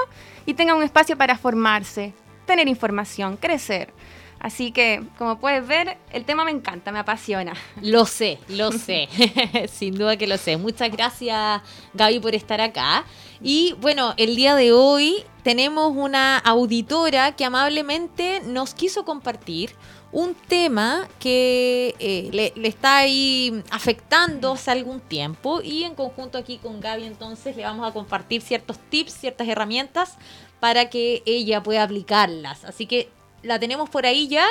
[0.45, 2.13] y tengan un espacio para formarse,
[2.47, 3.93] tener información, crecer.
[4.39, 7.53] Así que, como puedes ver, el tema me encanta, me apasiona.
[7.81, 9.09] Lo sé, lo sé,
[9.71, 10.55] sin duda que lo sé.
[10.55, 11.61] Muchas gracias
[11.93, 13.05] Gaby por estar acá.
[13.41, 19.71] Y bueno, el día de hoy tenemos una auditora que amablemente nos quiso compartir
[20.11, 26.37] un tema que eh, le, le está ahí afectando hace algún tiempo y en conjunto
[26.37, 30.17] aquí con Gaby entonces le vamos a compartir ciertos tips, ciertas herramientas
[30.59, 32.65] para que ella pueda aplicarlas.
[32.65, 33.09] Así que
[33.43, 34.45] la tenemos por ahí ya.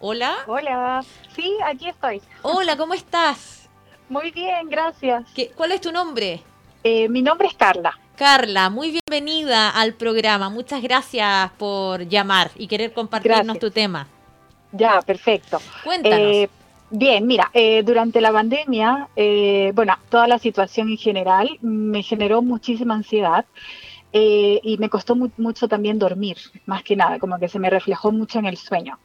[0.00, 0.34] Hola.
[0.46, 2.20] Hola, sí, aquí estoy.
[2.42, 3.68] Hola, ¿cómo estás?
[4.08, 5.24] Muy bien, gracias.
[5.34, 6.42] ¿Qué- ¿Cuál es tu nombre?
[6.82, 7.96] Eh, mi nombre es Carla.
[8.16, 10.48] Carla, muy bienvenida al programa.
[10.50, 13.60] Muchas gracias por llamar y querer compartirnos Gracias.
[13.60, 14.06] tu tema.
[14.72, 15.60] Ya, perfecto.
[15.84, 16.18] Cuéntanos.
[16.18, 16.50] Eh,
[16.90, 22.42] bien, mira, eh, durante la pandemia, eh, bueno, toda la situación en general me generó
[22.42, 23.44] muchísima ansiedad
[24.12, 27.70] eh, y me costó mu- mucho también dormir, más que nada, como que se me
[27.70, 28.98] reflejó mucho en el sueño.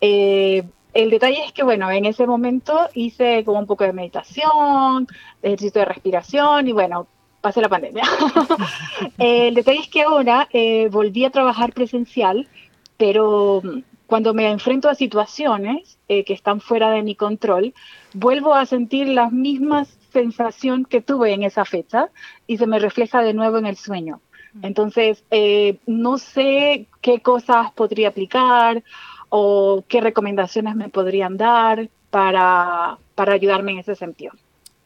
[0.00, 5.08] Eh, el detalle es que, bueno, en ese momento hice como un poco de meditación,
[5.42, 7.08] ejercicio de respiración y bueno,
[7.40, 8.04] pasé la pandemia.
[9.18, 12.48] Eh, el detalle es que ahora eh, volví a trabajar presencial,
[12.96, 17.74] pero mm, cuando me enfrento a situaciones eh, que están fuera de mi control,
[18.12, 22.10] vuelvo a sentir la misma sensación que tuve en esa fecha
[22.46, 24.20] y se me refleja de nuevo en el sueño.
[24.62, 28.82] Entonces, eh, no sé qué cosas podría aplicar
[29.28, 34.32] o qué recomendaciones me podrían dar para, para ayudarme en ese sentido.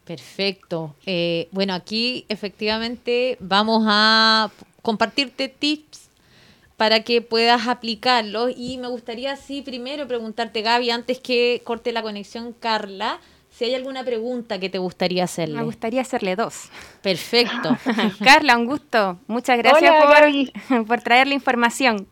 [0.04, 0.94] Perfecto.
[1.04, 4.50] Eh, bueno, aquí efectivamente vamos a
[4.80, 6.08] compartirte tips
[6.78, 12.02] para que puedas aplicarlos y me gustaría sí primero preguntarte Gaby antes que corte la
[12.02, 13.20] conexión Carla
[13.58, 15.56] si hay alguna pregunta que te gustaría hacerle.
[15.56, 16.70] Me gustaría hacerle dos.
[17.02, 17.76] Perfecto.
[18.24, 19.18] Carla, un gusto.
[19.26, 19.92] Muchas gracias
[20.68, 22.06] por, por, traer la información.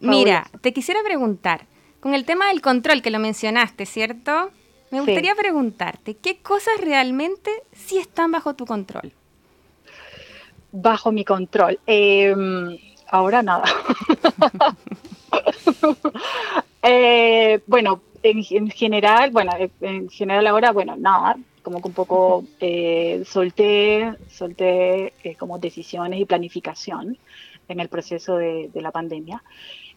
[0.00, 1.64] Mira, te quisiera preguntar,
[2.00, 4.50] con el tema del control que lo mencionaste, ¿cierto?
[4.90, 9.14] Me gustaría preguntarte, ¿qué cosas realmente sí están bajo tu control?
[10.72, 11.80] Bajo mi control.
[11.86, 12.76] Em,
[13.10, 13.64] ahora nada.
[16.82, 23.22] Eh, bueno, en, general, bueno, en general ahora, bueno, nada, como que un poco eh,
[23.26, 27.18] solté, solté eh, como decisiones y planificación
[27.68, 29.42] en el proceso de, la pandemia.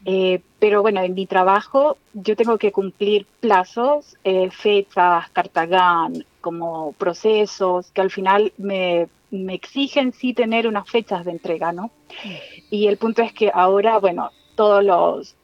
[0.05, 4.17] Eh, pero bueno, en mi trabajo yo tengo que cumplir plazos,
[4.51, 11.31] fechas, cartagán, como procesos que al final me, me, exigen sí tener unas fechas de
[11.31, 11.85] entrega, ¿no?
[12.23, 12.29] Mm.
[12.69, 15.35] Y el punto es que ahora, bueno, todos los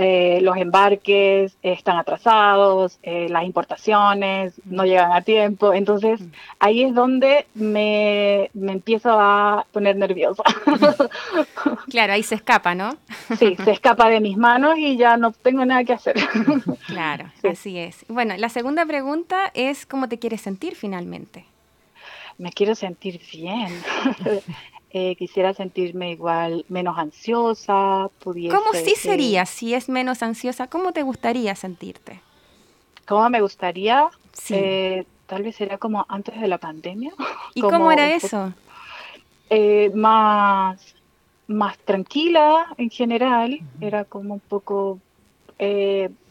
[0.00, 6.30] eh, los embarques están atrasados, eh, las importaciones no llegan a tiempo, entonces mm.
[6.60, 10.44] ahí es donde me, me empiezo a poner nerviosa.
[11.90, 12.96] Claro, ahí se escapa, ¿no?
[13.38, 16.16] Sí, se escapa de mis manos y ya no tengo nada que hacer.
[16.86, 18.04] Claro, así es.
[18.08, 21.44] Bueno, la segunda pregunta es cómo te quieres sentir finalmente.
[22.36, 23.72] Me quiero sentir bien.
[24.90, 30.68] Eh, quisiera sentirme igual menos ansiosa, pudiese, ¿Cómo sí sería si es menos ansiosa?
[30.68, 32.22] ¿Cómo te gustaría sentirte?
[33.06, 34.08] ¿Cómo me gustaría?
[34.48, 37.12] Eh, tal vez sería como antes de la pandemia.
[37.54, 38.54] ¿Y cómo era eso?
[39.50, 40.94] Eh, más,
[41.48, 44.98] más tranquila en general, era como un poco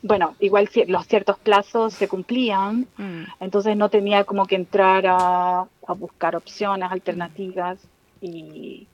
[0.03, 3.23] bueno, igual los ciertos plazos se cumplían, mm.
[3.41, 7.77] entonces no tenía como que entrar a, a buscar opciones, alternativas
[8.21, 8.87] y,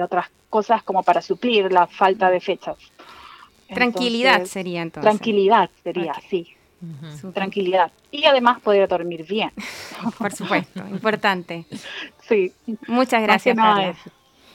[0.00, 2.76] otras cosas como para suplir la falta de fechas.
[3.68, 5.10] Tranquilidad sería entonces.
[5.10, 6.54] Tranquilidad sería, sí.
[7.32, 7.92] Tranquilidad.
[8.10, 9.50] Y además poder dormir bien.
[10.18, 11.64] Por supuesto, importante.
[12.28, 12.52] Sí.
[12.86, 13.94] Muchas gracias, Carla.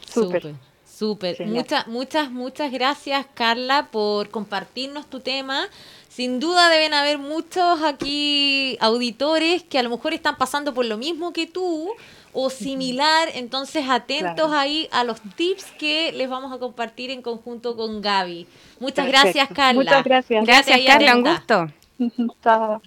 [0.07, 0.55] Súper.
[0.85, 1.47] Súper.
[1.47, 5.67] Muchas, muchas, muchas gracias, Carla, por compartirnos tu tema.
[6.09, 10.97] Sin duda deben haber muchos aquí auditores que a lo mejor están pasando por lo
[10.97, 11.91] mismo que tú
[12.33, 13.29] o similar.
[13.35, 18.47] Entonces, atentos ahí a los tips que les vamos a compartir en conjunto con Gaby.
[18.79, 19.81] Muchas gracias, Carla.
[19.81, 20.45] Muchas gracias.
[20.45, 21.15] Gracias, Carla.
[21.15, 21.67] Un gusto.
[22.43, 22.81] chao.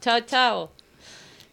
[0.00, 0.77] chao, chao.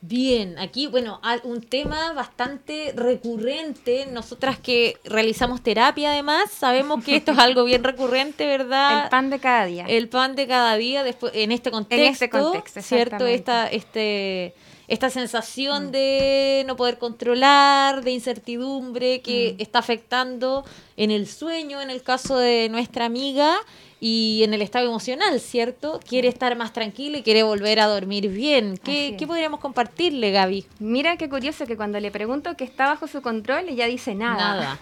[0.08, 4.06] Bien, aquí, bueno, un tema bastante recurrente.
[4.06, 9.06] Nosotras que realizamos terapia, además, sabemos que esto es algo bien recurrente, ¿verdad?
[9.06, 9.86] El pan de cada día.
[9.88, 12.06] El pan de cada día, después, en este contexto.
[12.06, 13.26] En este contexto, ¿cierto?
[13.26, 14.54] Esta, este
[14.88, 15.91] esta sensación mm.
[15.91, 19.62] de no poder controlar, de incertidumbre que mm.
[19.62, 20.65] está afectando
[20.98, 23.58] en el sueño, en el caso de nuestra amiga,
[24.00, 26.00] y en el estado emocional, ¿cierto?
[26.08, 28.78] Quiere estar más tranquila y quiere volver a dormir bien.
[28.78, 30.65] ¿Qué, podríamos compartirle, Gaby?
[30.80, 34.36] Mira qué curioso que cuando le pregunto qué está bajo su control, ella dice nada.
[34.38, 34.80] Nada.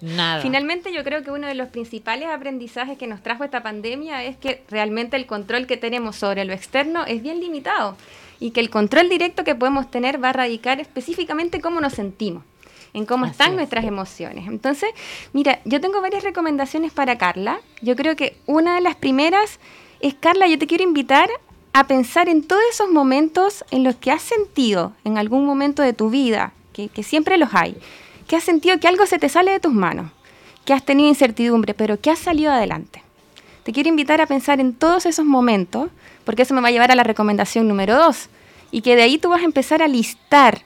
[0.00, 0.42] nada.
[0.42, 4.36] Finalmente yo creo que uno de los principales aprendizajes que nos trajo esta pandemia es
[4.36, 7.96] que realmente el control que tenemos sobre lo externo es bien limitado
[8.40, 12.42] y que el control directo que podemos tener va a radicar específicamente cómo nos sentimos
[12.96, 14.48] en cómo están nuestras emociones.
[14.48, 14.88] Entonces,
[15.34, 17.60] mira, yo tengo varias recomendaciones para Carla.
[17.82, 19.60] Yo creo que una de las primeras
[20.00, 21.28] es, Carla, yo te quiero invitar
[21.74, 25.92] a pensar en todos esos momentos en los que has sentido en algún momento de
[25.92, 27.76] tu vida, que, que siempre los hay,
[28.26, 30.10] que has sentido que algo se te sale de tus manos,
[30.64, 33.02] que has tenido incertidumbre, pero que has salido adelante.
[33.62, 35.90] Te quiero invitar a pensar en todos esos momentos
[36.26, 38.28] porque eso me va a llevar a la recomendación número dos,
[38.70, 40.60] y que de ahí tú vas a empezar a listar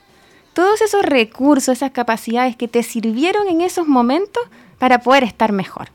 [0.55, 4.42] todos esos recursos, esas capacidades que te sirvieron en esos momentos
[4.79, 5.90] para poder estar mejor.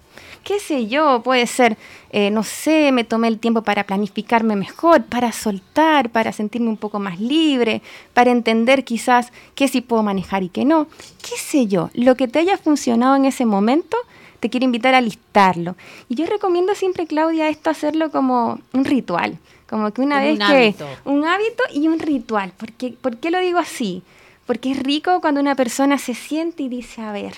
[0.46, 1.22] ¿Qué sé yo?
[1.24, 1.76] Puede ser,
[2.12, 6.78] eh, no sé, me tomé el tiempo para planificarme mejor, para soltar, para sentirme un
[6.78, 7.82] poco más libre,
[8.14, 10.86] para entender quizás qué sí puedo manejar y qué no.
[11.28, 11.90] ¿Qué sé yo?
[11.96, 13.98] Lo que te haya funcionado en ese momento,
[14.40, 15.76] te quiero invitar a listarlo.
[16.10, 19.40] Y yo recomiendo siempre, Claudia, esto hacerlo como un ritual.
[19.70, 20.76] Como que una vez que...
[21.06, 22.54] Un hábito y un ritual.
[22.58, 24.04] Porque, ¿Por qué lo digo así?
[24.46, 27.34] Porque es rico cuando una persona se siente y dice, a ver,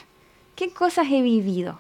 [0.56, 1.80] ¿qué cosas he vivido?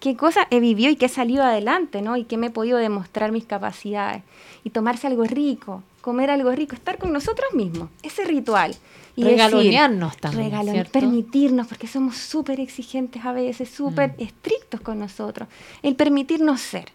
[0.00, 2.16] ¿Qué cosas he vivido y qué he salido adelante, ¿no?
[2.16, 4.22] Y qué me he podido demostrar mis capacidades.
[4.64, 7.88] Y tomarse algo rico, comer algo rico, estar con nosotros mismos.
[8.02, 8.74] Ese ritual.
[9.14, 10.50] Y regalonearnos también.
[10.50, 14.22] Regalonear, permitirnos, porque somos súper exigentes a veces, súper mm.
[14.22, 15.48] estrictos con nosotros.
[15.82, 16.90] El permitirnos ser.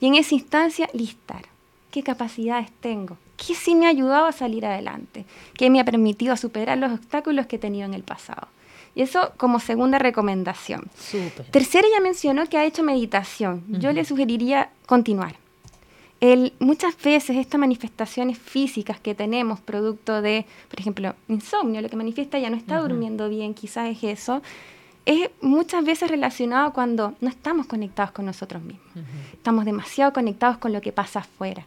[0.00, 1.55] Y en esa instancia, listar
[1.90, 5.24] qué capacidades tengo, qué sí me ha ayudado a salir adelante,
[5.54, 8.48] qué me ha permitido superar los obstáculos que he tenido en el pasado.
[8.94, 10.88] Y eso como segunda recomendación.
[11.50, 13.62] Tercera, ya mencionó que ha hecho meditación.
[13.68, 15.36] Yo le sugeriría continuar.
[16.20, 21.96] el, muchas veces estas manifestaciones físicas que tenemos, producto de, por ejemplo, insomnio, lo que
[21.96, 24.42] manifiesta ya no está durmiendo bien, quizás es eso,
[25.04, 28.86] es muchas veces relacionado cuando no estamos conectados con nosotros mismos.
[29.32, 31.64] Estamos demasiado conectados con lo que pasa afuera.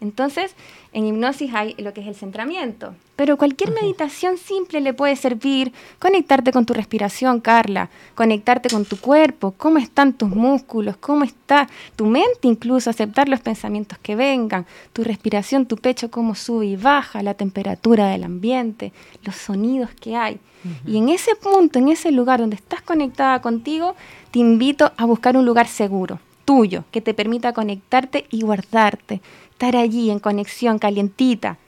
[0.00, 0.54] Entonces,
[0.92, 5.72] en hipnosis hay lo que es el centramiento, pero cualquier meditación simple le puede servir.
[5.98, 11.68] Conectarte con tu respiración, Carla, conectarte con tu cuerpo, cómo están tus músculos, cómo está
[11.96, 16.76] tu mente, incluso aceptar los pensamientos que vengan, tu respiración, tu pecho, cómo sube y
[16.76, 18.92] baja, la temperatura del ambiente,
[19.24, 20.38] los sonidos que hay.
[20.86, 23.96] Y en ese punto, en ese lugar donde estás conectada contigo,
[24.30, 29.20] te invito a buscar un lugar seguro, tuyo, que te permita conectarte y guardarte
[29.58, 31.58] estar allí en conexión, calientita,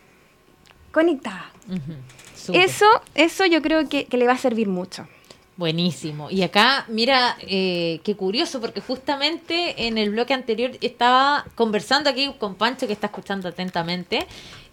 [0.93, 1.51] conectada.
[2.53, 2.87] Eso,
[3.17, 5.09] eso yo creo que, le va a servir mucho.
[5.57, 6.31] Buenísimo.
[6.31, 12.33] Y acá, mira, eh, qué curioso, porque justamente en el bloque anterior estaba conversando aquí
[12.39, 14.25] con Pancho, que está escuchando atentamente,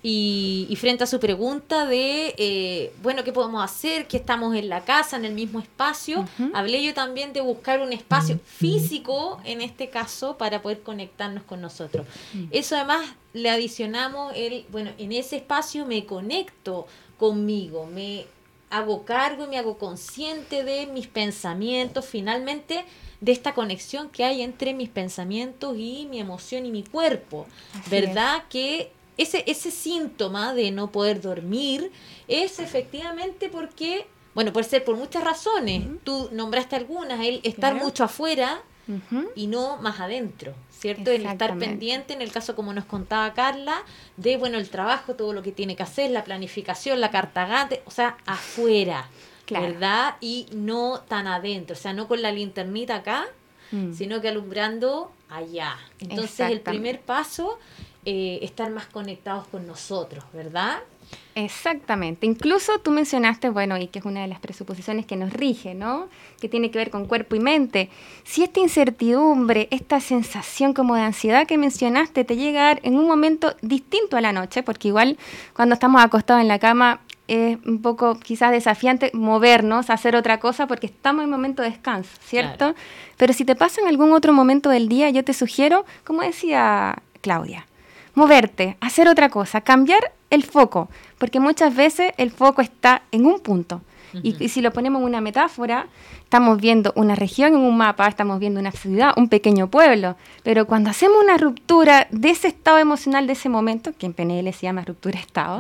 [0.04, 4.08] y, frente a su pregunta de, eh, bueno, ¿qué podemos hacer?
[4.08, 7.92] Que estamos en la casa, en el mismo espacio, hablé yo también de buscar un
[7.92, 12.06] espacio físico, en este caso, para poder conectarnos con nosotros.
[12.34, 12.46] Mm.
[12.52, 16.88] Eso además le adicionamos el, bueno, en ese espacio me conecto
[17.18, 18.26] conmigo, me
[18.70, 22.86] hago cargo y me hago consciente de mis pensamientos, finalmente
[23.22, 27.48] de esta conexión que hay entre mis pensamientos y mi emoción y mi cuerpo,
[27.90, 28.44] ¿verdad?
[28.50, 31.92] Que ese, ese síntoma de no poder dormir
[32.28, 35.84] es efectivamente porque, bueno, puede ser por muchas razones.
[36.04, 38.62] Tú nombraste algunas, el estar mucho afuera
[39.36, 41.12] y no más adentro, ¿cierto?
[41.12, 43.84] El estar pendiente, en el caso como nos contaba Carla,
[44.16, 47.92] de, bueno, el trabajo, todo lo que tiene que hacer, la planificación, la cartagate, o
[47.92, 49.10] sea, afuera,
[49.50, 50.16] ¿verdad?
[50.22, 53.26] Y no tan adentro, o sea, no con la linternita acá,
[53.72, 53.94] mm.
[53.94, 55.78] sino que alumbrando allá.
[56.00, 57.60] Entonces, el primer paso
[58.10, 60.78] eh, estar más conectados con nosotros, ¿verdad?
[61.36, 62.26] Exactamente.
[62.26, 66.08] Incluso tú mencionaste, bueno, y que es una de las presuposiciones que nos rige, ¿no?
[66.40, 67.90] Que tiene que ver con cuerpo y mente.
[68.24, 72.96] Si esta incertidumbre, esta sensación como de ansiedad que mencionaste te llega a dar en
[72.96, 75.18] un momento distinto a la noche, porque igual
[75.54, 80.66] cuando estamos acostados en la cama es un poco quizás desafiante movernos, hacer otra cosa,
[80.66, 82.74] porque estamos en momento de descanso, ¿cierto?
[83.18, 87.04] Pero si te pasa en algún otro momento del día, yo te sugiero, como decía
[87.20, 87.68] Claudia,
[88.18, 90.90] moverte, hacer otra cosa, cambiar el foco,
[91.20, 93.82] porque muchas veces el foco está en un punto.
[94.24, 95.86] y, si lo ponemos en una metáfora,
[96.24, 100.66] estamos viendo una región en un mapa, estamos viendo una ciudad, un pequeño pueblo, pero
[100.66, 104.64] cuando hacemos una ruptura de ese estado emocional de ese momento, que en PNL se
[104.64, 105.60] llama ruptura de estado,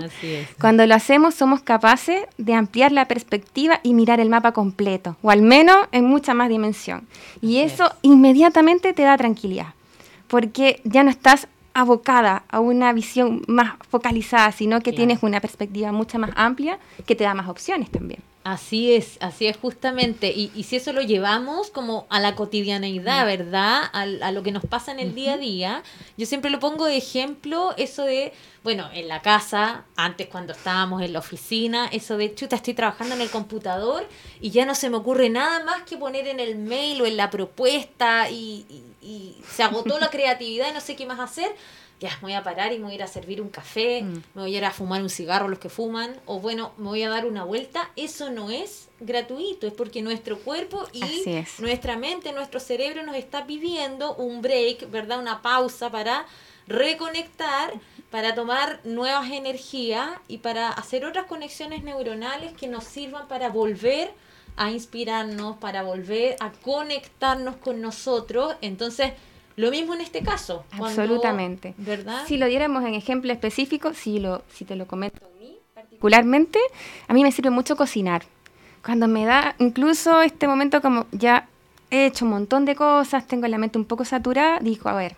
[0.59, 5.29] cuando lo hacemos somos capaces de ampliar la perspectiva y mirar el mapa completo, o
[5.29, 7.07] al menos en mucha más dimensión.
[7.39, 9.75] Y eso inmediatamente te da tranquilidad,
[10.27, 11.47] porque ya no estás
[11.77, 17.15] abocada a una visión más focalizada, sino que tienes una perspectiva mucho más amplia que
[17.15, 18.19] te da más opciones también.
[18.47, 20.31] Así es, así es justamente.
[20.31, 23.25] Y, si eso lo llevamos como a la cotidianeidad.
[23.25, 23.83] ¿verdad?
[23.91, 25.83] A, lo que nos pasa en el día a día,
[26.15, 28.31] yo siempre lo pongo de ejemplo, eso de,
[28.63, 33.15] bueno, en la casa, antes cuando estábamos en la oficina, eso de, chuta, estoy trabajando
[33.15, 34.07] en el computador
[34.39, 37.17] y ya no se me ocurre nada más que poner en el mail o en
[37.17, 38.65] la propuesta y,
[39.01, 41.53] y se agotó la creatividad y no sé qué más hacer
[41.99, 44.23] ya me voy a parar y me voy a ir a servir un café, mm.
[44.35, 47.03] me voy a ir a fumar un cigarro los que fuman, o bueno, me voy
[47.03, 51.25] a dar una vuelta, eso no es gratuito, es porque nuestro cuerpo y
[51.59, 55.19] nuestra mente, nuestro cerebro nos está pidiendo un break, ¿verdad?
[55.19, 56.25] Una pausa para
[56.67, 57.73] reconectar,
[58.11, 64.11] para tomar nuevas energías y para hacer otras conexiones neuronales que nos sirvan para volver
[64.57, 68.55] a inspirarnos, para volver a conectarnos con nosotros.
[68.61, 69.13] Entonces,
[69.57, 70.63] lo mismo en este caso.
[70.71, 71.73] Absolutamente.
[71.77, 72.23] ¿Verdad?
[72.27, 76.59] Si lo diéramos en ejemplo específico, si, lo, si te lo comento a mí particularmente,
[77.07, 78.23] a mí me sirve mucho cocinar.
[78.85, 81.49] Cuando me da incluso este momento como ya
[81.89, 85.15] he hecho un montón de cosas, tengo la mente un poco saturada, digo, a ver,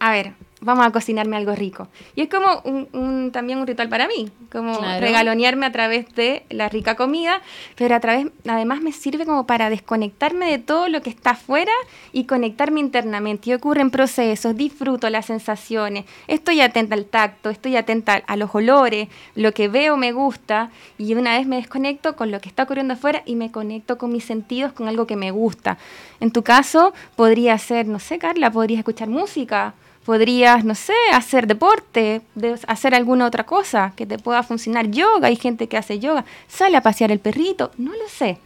[0.00, 1.88] a ver, vamos a cocinarme algo rico.
[2.14, 6.68] Y es como un, también un ritual para mí, como regalonearme a través de la
[6.68, 7.42] rica comida,
[7.76, 11.72] pero a través, además me sirve como para desconectarme de todo lo que está afuera
[12.12, 13.50] y conectarme internamente.
[13.50, 19.08] Y ocurren procesos, disfruto las sensaciones, estoy atenta al tacto, estoy atenta a los olores,
[19.34, 22.94] lo que veo me gusta, y una vez me desconecto con lo que está ocurriendo
[22.94, 25.76] afuera y me conecto con mis sentidos, con algo que me gusta.
[26.20, 29.74] En tu caso, podría ser, no sé, Carla, podrías escuchar música
[30.04, 32.22] podrías, no sé, hacer deporte,
[32.66, 34.88] hacer alguna otra cosa que te pueda funcionar.
[34.90, 38.38] Yoga, hay gente que hace yoga, sale a pasear el perrito, no lo sé.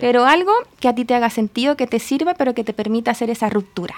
[0.00, 3.10] Pero algo que a ti te haga sentido, que te sirva, pero que te permita
[3.10, 3.94] hacer esa ruptura.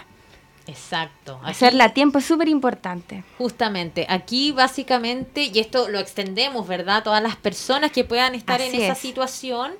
[0.66, 1.38] Exacto.
[1.42, 3.22] Aquí- Hacerla a tiempo es súper importante.
[3.38, 7.02] Justamente, aquí básicamente, y esto lo extendemos, ¿verdad?
[7.02, 8.98] Todas las personas que puedan estar en esa es.
[8.98, 9.72] situación,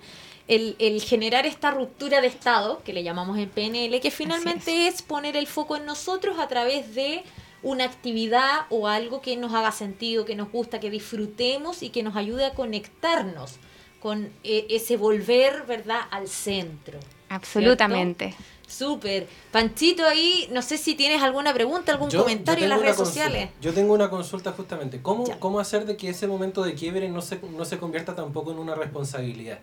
[0.49, 5.03] el, el generar esta ruptura de estado, que le llamamos en PNL, que finalmente es.
[5.03, 7.23] poner el foco en nosotros a través de
[7.63, 12.03] una actividad o algo que nos haga sentido, que nos gusta, que disfrutemos y que
[12.03, 13.53] nos ayude a conectarnos
[14.01, 17.01] con eh, ese volver, ¿verdad?, al centro.
[17.31, 18.35] Absolutamente.
[18.67, 19.27] Súper.
[19.53, 22.97] Panchito, ahí, no sé si tienes alguna pregunta, algún Yo- comentario yo en las redes
[22.97, 23.23] consulta.
[23.25, 23.51] sociales.
[23.63, 25.01] Yo tengo una consulta justamente.
[25.01, 25.39] ¿Cómo, Ya.
[25.39, 28.59] ¿Cómo hacer de que ese momento de quiebre no se, no se convierta tampoco en
[28.59, 29.61] una responsabilidad?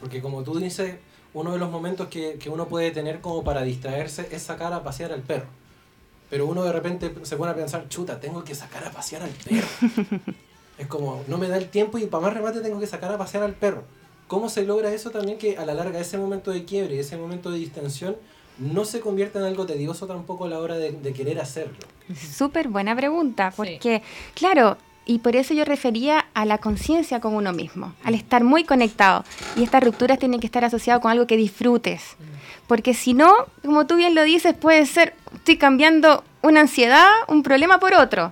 [0.00, 0.96] Porque como tú dices,
[1.34, 4.82] uno de los momentos que, que uno puede tener como para distraerse es sacar a
[4.82, 5.46] pasear al perro.
[6.30, 9.30] Pero uno de repente se pone a pensar, chuta, tengo que sacar a pasear al
[9.30, 9.66] perro.
[10.78, 13.18] es como, no me da el tiempo y para más remate tengo que sacar a
[13.18, 13.82] pasear al perro.
[14.28, 17.50] ¿Cómo se logra eso también que a la larga ese momento de quiebre, ese momento
[17.50, 18.16] de distensión,
[18.58, 21.78] no se convierta en algo tedioso tampoco a la hora de, de querer hacerlo?
[22.14, 23.56] Súper buena pregunta, Sí.
[23.56, 24.02] porque,
[24.34, 24.76] claro,
[25.10, 29.24] y por eso yo refería a la conciencia con uno mismo, al estar muy conectado.
[29.56, 32.16] Y estas rupturas tienen que estar asociadas con algo que disfrutes.
[32.68, 33.34] Porque si no,
[33.64, 38.30] como tú bien lo dices, puede ser, estoy cambiando una ansiedad, un problema por otro.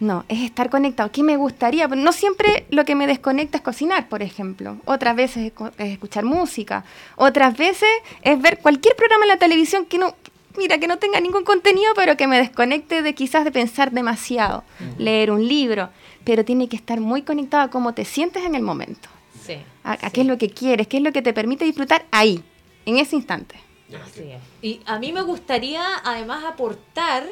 [0.00, 1.12] No, es estar conectado.
[1.12, 1.88] ¿Qué me gustaría?
[1.88, 4.78] No siempre lo que me desconecta es cocinar, por ejemplo.
[4.86, 6.84] Otras veces es escuchar música.
[7.16, 7.90] Otras veces
[8.22, 10.14] es ver cualquier programa en la televisión que no,
[10.56, 14.64] mira, que no tenga ningún contenido, pero que me desconecte de quizás de pensar demasiado.
[14.96, 15.90] Leer un libro.
[16.24, 19.08] Pero tiene que estar muy conectado a cómo te sientes en el momento.
[19.44, 19.56] Sí.
[19.82, 20.10] A, a sí.
[20.12, 22.42] qué es lo que quieres, qué es lo que te permite disfrutar ahí,
[22.86, 23.56] en ese instante.
[24.02, 24.40] Así es.
[24.62, 27.24] Y a mí me gustaría además aportar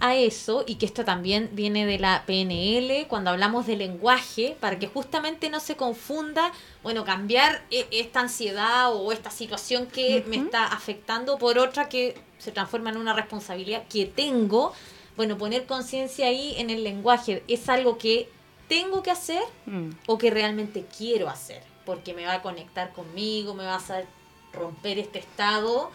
[0.00, 4.78] a eso, y que esto también viene de la PNL, cuando hablamos de lenguaje, para
[4.78, 10.36] que justamente no se confunda, bueno, cambiar e- esta ansiedad o esta situación que me
[10.36, 14.72] está afectando por otra que se transforma en una responsabilidad que tengo.
[15.16, 18.28] Bueno, poner conciencia ahí en el lenguaje, ¿es algo que
[18.68, 19.90] tengo que hacer Mm.
[20.06, 24.06] o que realmente quiero hacer, porque me va a conectar conmigo, me va a hacer
[24.52, 25.90] romper este estado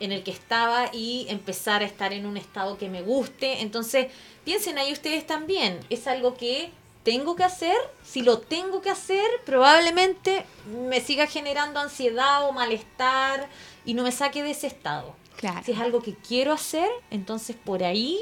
[0.00, 3.60] en el que estaba y empezar a estar en un estado que me guste.
[3.60, 4.08] Entonces,
[4.44, 6.70] piensen ahí ustedes también, es algo que
[7.02, 10.44] tengo que hacer, si lo tengo que hacer, probablemente
[10.88, 13.48] me siga generando ansiedad o malestar
[13.86, 15.14] y no me saque de ese estado.
[15.36, 15.62] Claro.
[15.64, 18.20] Si es algo que quiero hacer, entonces por ahí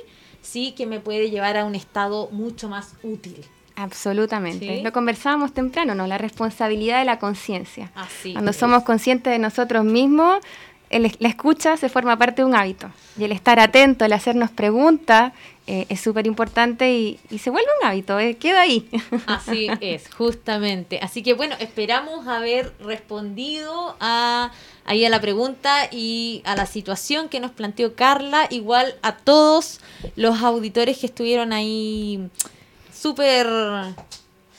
[0.50, 3.44] sí que me puede llevar a un estado mucho más útil.
[3.76, 4.78] Absolutamente.
[4.78, 4.82] Sí.
[4.82, 6.06] Lo conversábamos temprano, ¿no?
[6.06, 7.92] La responsabilidad de la conciencia.
[7.94, 8.32] Así.
[8.32, 8.56] Cuando es.
[8.56, 10.38] somos conscientes de nosotros mismos,
[10.90, 12.90] el- la escucha se forma parte de un hábito.
[13.18, 15.32] Y el estar atento, el hacernos preguntas,
[15.66, 18.88] eh, es súper importante y, se vuelve un hábito, eh, queda ahí.
[19.26, 20.98] Así es, justamente.
[21.02, 24.50] Así que bueno, esperamos haber respondido a,
[24.86, 28.46] ahí a la pregunta y a la situación que nos planteó Carla.
[28.50, 29.80] Igual a todos
[30.16, 32.30] los auditores que estuvieron ahí
[32.92, 33.46] súper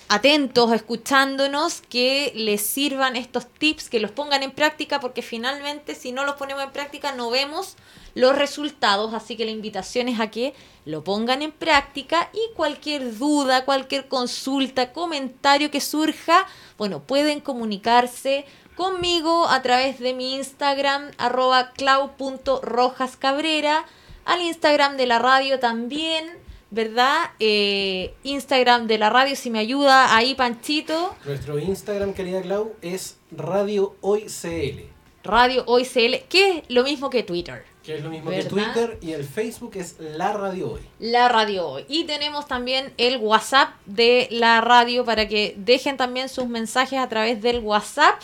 [0.09, 6.11] atentos, escuchándonos, que les sirvan estos tips, que los pongan en práctica, porque finalmente si
[6.11, 7.75] no los ponemos en práctica no vemos
[8.15, 10.55] los resultados, así que la invitación es a que
[10.85, 16.47] lo pongan en práctica y cualquier duda, cualquier consulta, comentario que surja,
[16.79, 23.85] bueno, pueden comunicarse conmigo a través de mi Instagram, arroba clau.rojascabrera,
[24.25, 27.31] al Instagram de la radio también, ¿verdad?
[27.39, 31.15] Eh, Instagram de la radio, si me ayuda ahí, Panchito.
[31.25, 34.83] Nuestro Instagram, querida Clau, es Radio Hoy CL,
[35.23, 37.65] Radio Hoy CL, que es lo mismo que Twitter.
[37.83, 38.43] que es lo mismo ¿Verdad?
[38.43, 40.81] que Twitter y el Facebook es La Radio Hoy.
[40.99, 41.85] La radio hoy.
[41.87, 47.09] Y tenemos también el WhatsApp de la radio para que dejen también sus mensajes a
[47.09, 48.21] través del WhatsApp.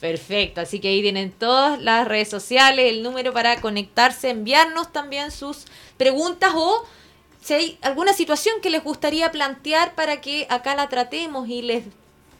[0.00, 5.30] Perfecto, así que ahí tienen todas las redes sociales, el número para conectarse, enviarnos también
[5.30, 5.64] sus
[5.96, 6.84] preguntas o
[7.42, 11.84] si hay alguna situación que les gustaría plantear para que acá la tratemos y les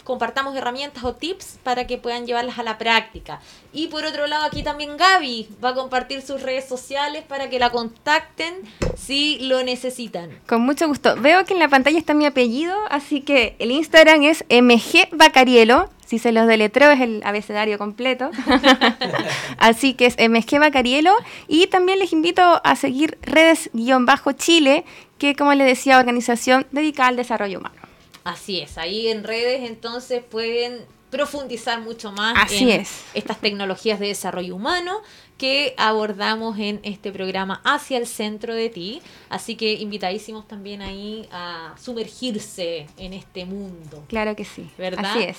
[0.09, 3.41] compartamos herramientas o tips para que puedan llevarlas a la práctica.
[3.75, 7.59] Y por otro lado, aquí también Gaby va a compartir sus redes sociales para que
[7.59, 8.55] la contacten
[8.97, 10.31] si lo necesitan.
[10.47, 11.15] Con mucho gusto.
[11.17, 15.91] Veo que en la pantalla está mi apellido, así que el Instagram es MG Bacarielo.
[16.07, 18.31] Si se los deletreo es el abecedario completo.
[19.59, 21.13] así que es MG Bacarielo.
[21.49, 24.87] Y también les invito a seguir redes-chile,
[25.19, 27.88] que como les decía, organización dedicada al desarrollo humano.
[28.29, 33.03] Así es, ahí en redes entonces pueden profundizar mucho más Así en es.
[33.14, 35.01] estas tecnologías de desarrollo humano
[35.39, 39.01] que abordamos en este programa Hacia el Centro de Ti.
[39.31, 44.05] Así que invitadísimos también ahí a sumergirse en este mundo.
[44.09, 44.68] Claro que sí.
[44.76, 45.07] ¿Verdad?
[45.07, 45.39] Así es.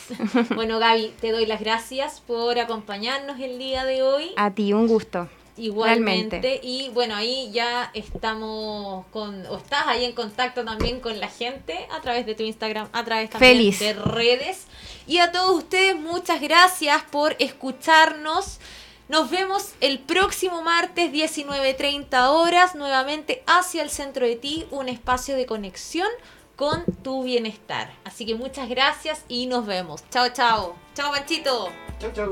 [0.55, 4.31] Bueno, Gaby, te doy las gracias por acompañarnos el día de hoy.
[4.37, 5.27] A ti, un gusto.
[5.60, 6.39] Igualmente.
[6.39, 6.68] Realmente.
[6.68, 11.88] Y bueno, ahí ya estamos con, o estás ahí en contacto también con la gente
[11.91, 13.80] a través de tu Instagram, a través también Feliz.
[13.80, 14.66] de redes.
[15.07, 18.60] Y a todos ustedes, muchas gracias por escucharnos.
[19.10, 25.36] Nos vemos el próximo martes 19.30 horas, nuevamente hacia el centro de ti, un espacio
[25.36, 26.07] de conexión
[26.55, 27.91] con tu bienestar.
[28.03, 30.03] Así que muchas gracias y nos vemos.
[30.12, 30.76] Chao, chao.
[30.93, 31.70] Chao, Panchito.
[31.99, 32.30] Chau, chau.